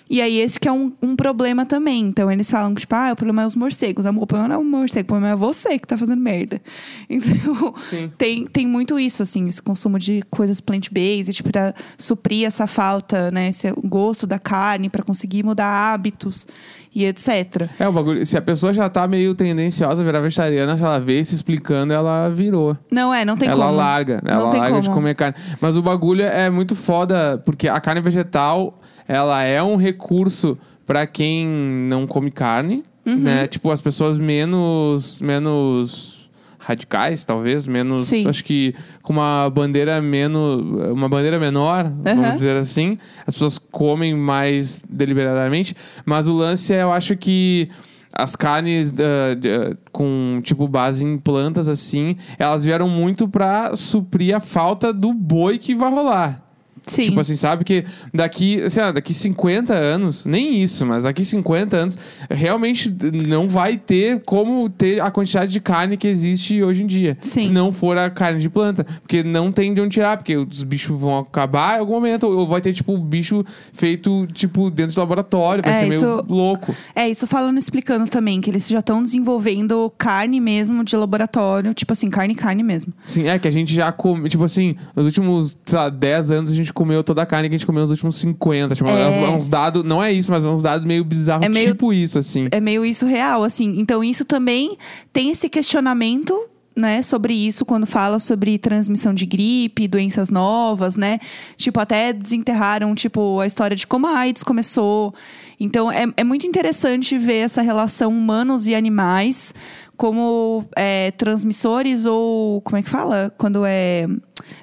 E 0.09 0.21
aí, 0.21 0.39
esse 0.39 0.59
que 0.59 0.67
é 0.67 0.71
um, 0.71 0.91
um 1.01 1.15
problema 1.15 1.65
também. 1.65 2.01
Então, 2.01 2.29
eles 2.29 2.51
falam, 2.51 2.73
tipo, 2.75 2.93
ah, 2.93 3.11
o 3.13 3.15
problema 3.15 3.43
é 3.43 3.45
os 3.45 3.55
morcegos. 3.55 4.05
O 4.05 4.13
problema 4.27 4.47
não 4.49 4.55
é 4.55 4.57
o 4.59 4.63
morcego, 4.63 5.05
o 5.05 5.07
problema 5.07 5.33
é 5.33 5.35
você 5.35 5.79
que 5.79 5.87
tá 5.87 5.97
fazendo 5.97 6.21
merda. 6.21 6.61
Então, 7.09 7.73
Sim. 7.89 8.11
tem, 8.17 8.45
tem 8.45 8.67
muito 8.67 8.99
isso, 8.99 9.23
assim, 9.23 9.47
esse 9.47 9.61
consumo 9.61 9.97
de 9.97 10.21
coisas 10.29 10.59
plant-based, 10.59 11.31
tipo, 11.33 11.51
pra 11.51 11.73
suprir 11.97 12.45
essa 12.45 12.67
falta, 12.67 13.31
né? 13.31 13.49
Esse 13.49 13.71
gosto 13.83 14.27
da 14.27 14.37
carne, 14.39 14.89
pra 14.89 15.03
conseguir 15.03 15.43
mudar 15.43 15.67
hábitos 15.93 16.47
e 16.95 17.05
etc. 17.05 17.69
É, 17.79 17.87
o 17.87 17.91
bagulho. 17.91 18.23
Se 18.25 18.37
a 18.37 18.41
pessoa 18.41 18.71
já 18.73 18.87
tá 18.89 19.07
meio 19.07 19.33
tendenciosa 19.33 20.01
a 20.01 20.05
virar 20.05 20.19
vegetariana, 20.21 20.77
se 20.77 20.83
ela 20.83 20.99
vê 20.99 21.23
se 21.23 21.33
explicando, 21.35 21.91
ela 21.93 22.29
virou. 22.29 22.77
Não 22.91 23.13
é, 23.13 23.25
não 23.25 23.35
tem 23.37 23.49
ela 23.49 23.65
como. 23.65 23.77
larga, 23.77 24.21
Não 24.23 24.33
ela 24.33 24.51
tem 24.51 24.59
larga 24.59 24.79
de 24.81 24.87
como. 24.87 24.97
comer 24.97 25.15
carne. 25.15 25.35
Mas 25.59 25.75
o 25.77 25.81
bagulho 25.81 26.21
é 26.23 26.49
muito 26.49 26.75
foda, 26.93 27.41
porque 27.43 27.67
a 27.67 27.79
carne 27.79 28.01
vegetal, 28.01 28.79
ela 29.07 29.41
é 29.43 29.61
um 29.63 29.75
recurso 29.75 30.55
pra 30.85 31.07
quem 31.07 31.47
não 31.89 32.05
come 32.05 32.29
carne, 32.29 32.83
Uhum. 33.05 33.17
né? 33.17 33.47
Tipo, 33.47 33.71
as 33.71 33.81
pessoas 33.81 34.17
menos 34.17 35.19
menos 35.19 36.29
radicais, 36.59 37.25
talvez, 37.25 37.67
menos, 37.67 38.03
Sim. 38.03 38.25
acho 38.29 38.41
que 38.45 38.73
com 39.01 39.11
uma 39.11 39.49
bandeira 39.49 39.99
menos, 40.01 40.61
uma 40.91 41.09
bandeira 41.09 41.37
menor, 41.37 41.85
Aham. 41.85 42.15
vamos 42.15 42.33
dizer 42.35 42.55
assim, 42.55 42.97
as 43.27 43.33
pessoas 43.33 43.57
comem 43.57 44.15
mais 44.15 44.81
deliberadamente, 44.87 45.75
mas 46.05 46.25
o 46.27 46.31
lance 46.31 46.73
é, 46.73 46.83
eu 46.83 46.93
acho 46.93 47.17
que 47.17 47.67
as 48.13 48.35
carnes 48.37 48.91
da- 48.93 49.33
de- 49.37 49.75
com 49.91 50.39
tipo 50.43 50.65
base 50.67 51.03
em 51.03 51.17
plantas 51.17 51.67
assim, 51.67 52.15
elas 52.39 52.63
vieram 52.63 52.87
muito 52.87 53.27
pra 53.27 53.75
suprir 53.75 54.33
a 54.33 54.39
falta 54.39 54.93
do 54.93 55.11
boi 55.13 55.57
que 55.57 55.73
vai 55.75 55.89
rolar. 55.91 56.41
Sim. 56.83 57.03
Tipo 57.03 57.19
assim, 57.21 57.35
sabe 57.35 57.63
que 57.63 57.85
daqui, 58.13 58.69
sei 58.69 58.83
lá, 58.83 58.91
daqui 58.91 59.13
50 59.13 59.73
anos, 59.73 60.25
nem 60.25 60.61
isso, 60.61 60.85
mas 60.85 61.03
daqui 61.03 61.23
50 61.23 61.75
anos, 61.77 61.97
realmente 62.29 62.93
não 63.27 63.47
vai 63.47 63.77
ter 63.77 64.21
como 64.25 64.69
ter 64.69 65.01
a 65.01 65.09
quantidade 65.09 65.51
de 65.51 65.59
carne 65.59 65.97
que 65.97 66.07
existe 66.07 66.61
hoje 66.61 66.83
em 66.83 66.87
dia. 66.87 67.17
Sim. 67.21 67.41
Se 67.45 67.51
não 67.51 67.71
for 67.71 67.97
a 67.97 68.09
carne 68.09 68.39
de 68.39 68.49
planta. 68.49 68.85
Porque 69.01 69.23
não 69.23 69.51
tem 69.51 69.73
de 69.73 69.81
onde 69.81 69.93
tirar, 69.93 70.17
porque 70.17 70.35
os 70.35 70.63
bichos 70.63 70.99
vão 70.99 71.19
acabar 71.19 71.77
em 71.77 71.79
algum 71.79 71.93
momento. 71.93 72.23
Ou 72.27 72.47
vai 72.47 72.61
ter, 72.61 72.73
tipo, 72.73 72.97
bicho 72.97 73.45
feito, 73.71 74.27
tipo, 74.33 74.69
dentro 74.69 74.95
do 74.95 74.99
laboratório. 74.99 75.63
Vai 75.63 75.73
É, 75.73 75.75
ser 75.79 75.85
meio 75.89 75.93
isso- 75.95 76.25
louco. 76.27 76.75
É, 76.95 77.09
isso 77.09 77.25
falando, 77.27 77.57
explicando 77.57 78.07
também, 78.09 78.41
que 78.41 78.49
eles 78.49 78.67
já 78.67 78.79
estão 78.79 79.01
desenvolvendo 79.01 79.91
carne 79.97 80.39
mesmo 80.39 80.83
de 80.83 80.95
laboratório, 80.95 81.73
tipo 81.73 81.93
assim, 81.93 82.09
carne 82.09 82.35
carne 82.35 82.63
mesmo. 82.63 82.93
Sim, 83.05 83.27
é 83.27 83.39
que 83.39 83.47
a 83.47 83.51
gente 83.51 83.73
já 83.73 83.91
come, 83.91 84.27
tipo 84.29 84.43
assim, 84.43 84.75
nos 84.95 85.05
últimos, 85.05 85.55
sei 85.65 85.77
lá, 85.79 85.89
10 85.89 86.31
anos 86.31 86.51
a 86.51 86.55
gente 86.55 86.72
comeu 86.73 87.03
toda 87.03 87.21
a 87.21 87.25
carne 87.25 87.47
que 87.49 87.55
a 87.55 87.57
gente 87.57 87.65
comeu 87.65 87.81
nos 87.81 87.91
últimos 87.91 88.17
50. 88.17 88.75
Tipo, 88.75 88.89
É. 88.89 89.23
é 89.25 89.29
uns 89.29 89.47
dados, 89.47 89.83
não 89.83 90.01
é 90.03 90.11
isso, 90.11 90.31
mas 90.31 90.43
é 90.43 90.47
uns 90.47 90.61
dados 90.61 90.85
meio 90.85 91.03
bizarros, 91.03 91.45
É 91.45 91.49
meio- 91.49 91.71
tipo 91.71 91.93
isso, 91.93 92.17
assim. 92.19 92.45
É 92.51 92.59
meio 92.59 92.83
isso 92.85 93.05
real, 93.05 93.43
assim. 93.43 93.75
Então, 93.79 94.03
isso 94.03 94.25
também 94.25 94.77
tem 95.13 95.29
esse 95.31 95.47
questionamento. 95.49 96.33
Né, 96.75 97.03
sobre 97.03 97.35
isso, 97.35 97.63
quando 97.65 97.85
fala 97.85 98.17
sobre 98.17 98.57
transmissão 98.57 99.13
de 99.13 99.27
gripe, 99.27 99.87
doenças 99.87 100.31
novas, 100.31 100.95
né? 100.95 101.19
Tipo, 101.55 101.79
até 101.79 102.11
desenterraram, 102.11 102.95
tipo, 102.95 103.39
a 103.39 103.45
história 103.45 103.77
de 103.77 103.85
como 103.85 104.07
a 104.07 104.17
AIDS 104.17 104.41
começou. 104.41 105.13
Então, 105.59 105.91
é, 105.91 106.07
é 106.17 106.23
muito 106.23 106.47
interessante 106.47 107.15
ver 107.15 107.41
essa 107.45 107.61
relação 107.61 108.09
humanos 108.09 108.65
e 108.65 108.73
animais 108.73 109.53
como 109.95 110.65
é, 110.75 111.11
transmissores 111.11 112.07
ou, 112.07 112.59
como 112.61 112.77
é 112.77 112.81
que 112.81 112.89
fala? 112.89 113.31
Quando 113.37 113.63
é 113.67 114.07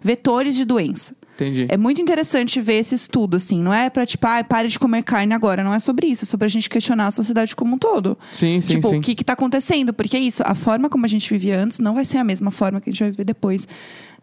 vetores 0.03 0.57
de 0.57 0.65
doença. 0.65 1.15
Entendi. 1.41 1.67
É 1.69 1.77
muito 1.77 2.03
interessante 2.03 2.61
ver 2.61 2.75
esse 2.75 2.95
estudo, 2.95 3.37
assim. 3.37 3.63
Não 3.63 3.73
é 3.73 3.89
pra, 3.89 4.05
tipo, 4.05 4.27
ah, 4.27 4.45
pare 4.45 4.69
de 4.69 4.79
comer 4.79 5.03
carne 5.03 5.33
agora. 5.33 5.65
Não 5.65 5.73
é 5.73 5.81
sobre 5.81 6.07
isso. 6.07 6.25
É 6.25 6.27
sobre 6.27 6.45
a 6.45 6.49
gente 6.49 6.69
questionar 6.69 7.07
a 7.07 7.11
sociedade 7.11 7.57
como 7.57 7.77
um 7.77 7.79
todo. 7.79 8.19
Sim, 8.33 8.61
sim, 8.61 8.75
tipo, 8.75 8.89
sim. 8.89 8.99
o 8.99 9.01
que 9.01 9.15
que 9.15 9.25
tá 9.25 9.33
acontecendo? 9.33 9.93
Porque 9.93 10.17
é 10.17 10.21
isso. 10.21 10.43
A 10.45 10.55
forma 10.55 10.91
como 10.91 11.07
a 11.07 11.09
gente 11.09 11.29
vivia 11.31 11.59
antes 11.59 11.79
não 11.79 11.95
vai 11.95 12.05
ser 12.05 12.19
a 12.19 12.25
mesma 12.25 12.51
forma 12.51 12.81
que 12.81 12.91
a 12.91 12.93
gente 12.93 13.01
vai 13.01 13.11
viver 13.11 13.25
depois 13.25 13.67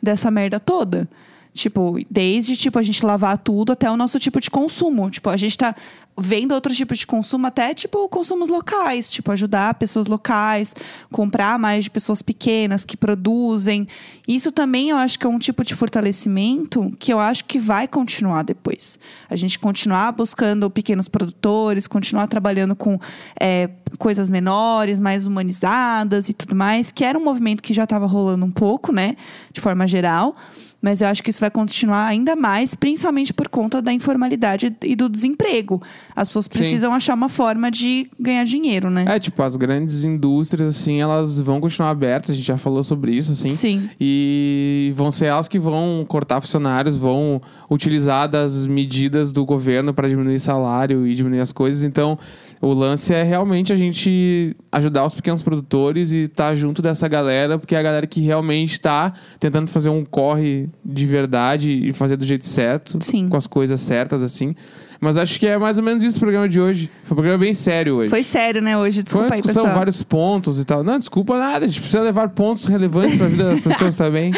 dessa 0.01 0.29
merda 0.29 0.59
toda. 0.59 1.09
Tipo, 1.53 1.99
desde, 2.09 2.55
tipo, 2.55 2.77
a 2.77 2.83
gente 2.83 3.03
lavar 3.03 3.37
tudo 3.37 3.71
até 3.71 3.89
o 3.89 3.97
nosso 3.97 4.19
tipo 4.19 4.39
de 4.39 4.51
consumo. 4.51 5.09
Tipo, 5.09 5.29
a 5.31 5.37
gente 5.37 5.57
tá 5.57 5.75
vendo 6.19 6.53
outros 6.53 6.75
tipos 6.75 6.97
de 6.97 7.05
consumo, 7.05 7.45
até, 7.45 7.73
tipo, 7.73 8.09
consumos 8.09 8.49
locais. 8.49 9.09
Tipo, 9.09 9.31
ajudar 9.31 9.75
pessoas 9.75 10.07
locais, 10.07 10.75
comprar 11.11 11.59
mais 11.59 11.83
de 11.83 11.91
pessoas 11.91 12.21
pequenas 12.21 12.83
que 12.83 12.97
produzem. 12.97 13.87
Isso 14.27 14.51
também 14.51 14.89
eu 14.89 14.97
acho 14.97 15.19
que 15.19 15.25
é 15.25 15.29
um 15.29 15.37
tipo 15.37 15.63
de 15.63 15.75
fortalecimento 15.75 16.91
que 16.97 17.13
eu 17.13 17.19
acho 17.19 17.45
que 17.45 17.59
vai 17.59 17.87
continuar 17.87 18.43
depois. 18.43 18.99
A 19.29 19.35
gente 19.35 19.59
continuar 19.59 20.11
buscando 20.11 20.69
pequenos 20.69 21.07
produtores, 21.07 21.87
continuar 21.87 22.27
trabalhando 22.27 22.75
com 22.75 22.99
é, 23.39 23.69
coisas 23.97 24.29
menores, 24.29 24.99
mais 24.99 25.27
humanizadas 25.27 26.29
e 26.29 26.33
tudo 26.33 26.55
mais, 26.55 26.91
que 26.91 27.03
era 27.03 27.17
um 27.17 27.23
movimento 27.23 27.61
que 27.61 27.73
já 27.73 27.83
estava 27.83 28.07
rolando 28.07 28.43
um 28.43 28.51
pouco, 28.51 28.91
né? 28.91 29.15
De 29.53 29.61
forma 29.61 29.87
geral. 29.87 30.35
Mas 30.81 31.01
eu 31.01 31.07
acho 31.07 31.23
que 31.23 31.29
isso 31.29 31.39
vai 31.39 31.49
continuar 31.49 32.05
ainda 32.05 32.35
mais, 32.35 32.75
principalmente 32.75 33.33
por 33.33 33.47
conta 33.47 33.81
da 33.81 33.91
informalidade 33.91 34.75
e 34.83 34.95
do 34.95 35.09
desemprego. 35.09 35.81
As 36.15 36.27
pessoas 36.27 36.47
precisam 36.47 36.93
achar 36.93 37.13
uma 37.13 37.29
forma 37.29 37.69
de 37.69 38.09
ganhar 38.19 38.43
dinheiro, 38.43 38.89
né? 38.89 39.05
É, 39.07 39.19
tipo, 39.19 39.41
as 39.43 39.55
grandes 39.55 40.03
indústrias, 40.03 40.75
assim, 40.75 40.99
elas 40.99 41.39
vão 41.39 41.61
continuar 41.61 41.91
abertas, 41.91 42.31
a 42.31 42.33
gente 42.33 42.45
já 42.45 42.57
falou 42.57 42.83
sobre 42.83 43.15
isso, 43.15 43.33
assim. 43.33 43.49
Sim. 43.49 43.89
E 43.99 44.91
vão 44.95 45.11
ser 45.11 45.25
elas 45.25 45.47
que 45.47 45.59
vão 45.59 46.05
cortar 46.07 46.41
funcionários, 46.41 46.97
vão 46.97 47.41
utilizar 47.69 48.27
das 48.29 48.65
medidas 48.65 49.31
do 49.31 49.45
governo 49.45 49.93
para 49.93 50.07
diminuir 50.07 50.39
salário 50.39 51.05
e 51.05 51.13
diminuir 51.13 51.41
as 51.41 51.51
coisas. 51.51 51.83
Então, 51.83 52.17
o 52.61 52.73
lance 52.73 53.13
é 53.13 53.23
realmente 53.23 53.71
a 53.71 53.75
gente 53.75 54.55
ajudar 54.71 55.05
os 55.05 55.13
pequenos 55.13 55.41
produtores 55.41 56.11
e 56.11 56.23
estar 56.23 56.55
junto 56.55 56.81
dessa 56.81 57.07
galera, 57.07 57.59
porque 57.59 57.75
é 57.75 57.79
a 57.79 57.83
galera 57.83 58.07
que 58.07 58.21
realmente 58.21 58.73
está 58.73 59.13
tentando 59.39 59.69
fazer 59.69 59.89
um 59.89 60.03
corre 60.03 60.69
de 60.83 61.05
verdade 61.05 61.71
e 61.71 61.93
fazer 61.93 62.17
do 62.17 62.25
jeito 62.25 62.45
certo, 62.45 62.97
Sim. 63.01 63.29
com 63.29 63.37
as 63.37 63.45
coisas 63.47 63.81
certas, 63.81 64.23
assim. 64.23 64.55
Mas 64.99 65.15
acho 65.17 65.39
que 65.39 65.45
é 65.45 65.57
mais 65.57 65.77
ou 65.77 65.83
menos 65.83 66.03
isso 66.03 66.17
o 66.17 66.19
programa 66.19 66.47
de 66.49 66.59
hoje. 66.59 66.89
Foi 67.03 67.13
um 67.13 67.17
programa 67.17 67.37
bem 67.37 67.53
sério 67.53 67.95
hoje. 67.95 68.09
Foi 68.09 68.23
sério, 68.23 68.61
né, 68.61 68.77
hoje? 68.77 68.97
Foi 68.97 69.03
Desculpa 69.03 69.25
uma 69.27 69.35
aí, 69.35 69.41
discussão, 69.41 69.63
pessoal. 69.63 69.77
vários 69.77 70.03
pontos 70.03 70.59
e 70.59 70.65
tal. 70.65 70.83
Não, 70.83 70.97
desculpa 70.97 71.37
nada. 71.37 71.65
A 71.65 71.67
gente 71.67 71.79
precisa 71.79 72.01
levar 72.01 72.29
pontos 72.29 72.65
relevantes 72.65 73.15
para 73.15 73.25
a 73.25 73.29
vida 73.29 73.43
das 73.51 73.61
pessoas 73.61 73.95
também. 73.97 74.31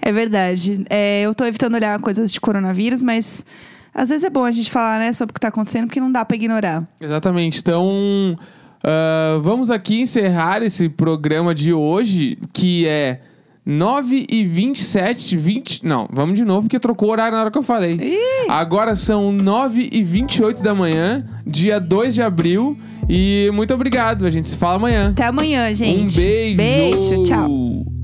É 0.00 0.12
verdade. 0.12 0.84
É, 0.88 1.22
eu 1.22 1.34
tô 1.34 1.44
evitando 1.44 1.74
olhar 1.74 2.00
coisas 2.00 2.32
de 2.32 2.40
coronavírus, 2.40 3.02
mas 3.02 3.44
às 3.94 4.08
vezes 4.08 4.24
é 4.24 4.30
bom 4.30 4.44
a 4.44 4.50
gente 4.52 4.70
falar, 4.70 4.98
né, 4.98 5.12
sobre 5.12 5.30
o 5.32 5.34
que 5.34 5.40
tá 5.40 5.48
acontecendo, 5.48 5.86
porque 5.86 6.00
não 6.00 6.10
dá 6.12 6.24
pra 6.24 6.36
ignorar. 6.36 6.84
Exatamente. 7.00 7.60
Então, 7.60 8.36
ah, 8.82 9.38
vamos 9.42 9.70
aqui 9.70 10.00
encerrar 10.00 10.62
esse 10.62 10.88
programa 10.88 11.54
de 11.54 11.72
hoje, 11.72 12.38
que 12.52 12.86
é 12.86 13.20
9 13.66 14.26
e 14.30 14.44
27, 14.44 15.36
20... 15.36 15.84
Não, 15.84 16.08
vamos 16.12 16.36
de 16.36 16.44
novo, 16.44 16.62
porque 16.62 16.78
trocou 16.78 17.08
o 17.08 17.12
horário 17.12 17.34
na 17.34 17.40
hora 17.40 17.50
que 17.50 17.58
eu 17.58 17.64
falei. 17.64 17.98
Agora 18.48 18.94
são 18.94 19.32
9 19.32 19.88
e 19.90 20.04
28 20.04 20.62
da 20.62 20.72
manhã, 20.72 21.26
dia 21.44 21.80
2 21.80 22.14
de 22.14 22.22
abril. 22.22 22.76
E 23.08 23.50
muito 23.54 23.74
obrigado. 23.74 24.24
A 24.24 24.30
gente 24.30 24.48
se 24.48 24.56
fala 24.56 24.76
amanhã. 24.76 25.10
Até 25.10 25.24
amanhã, 25.24 25.72
gente. 25.74 26.20
Um 26.20 26.22
beijo. 26.22 26.56
Beijo, 26.56 27.22
tchau. 27.24 27.95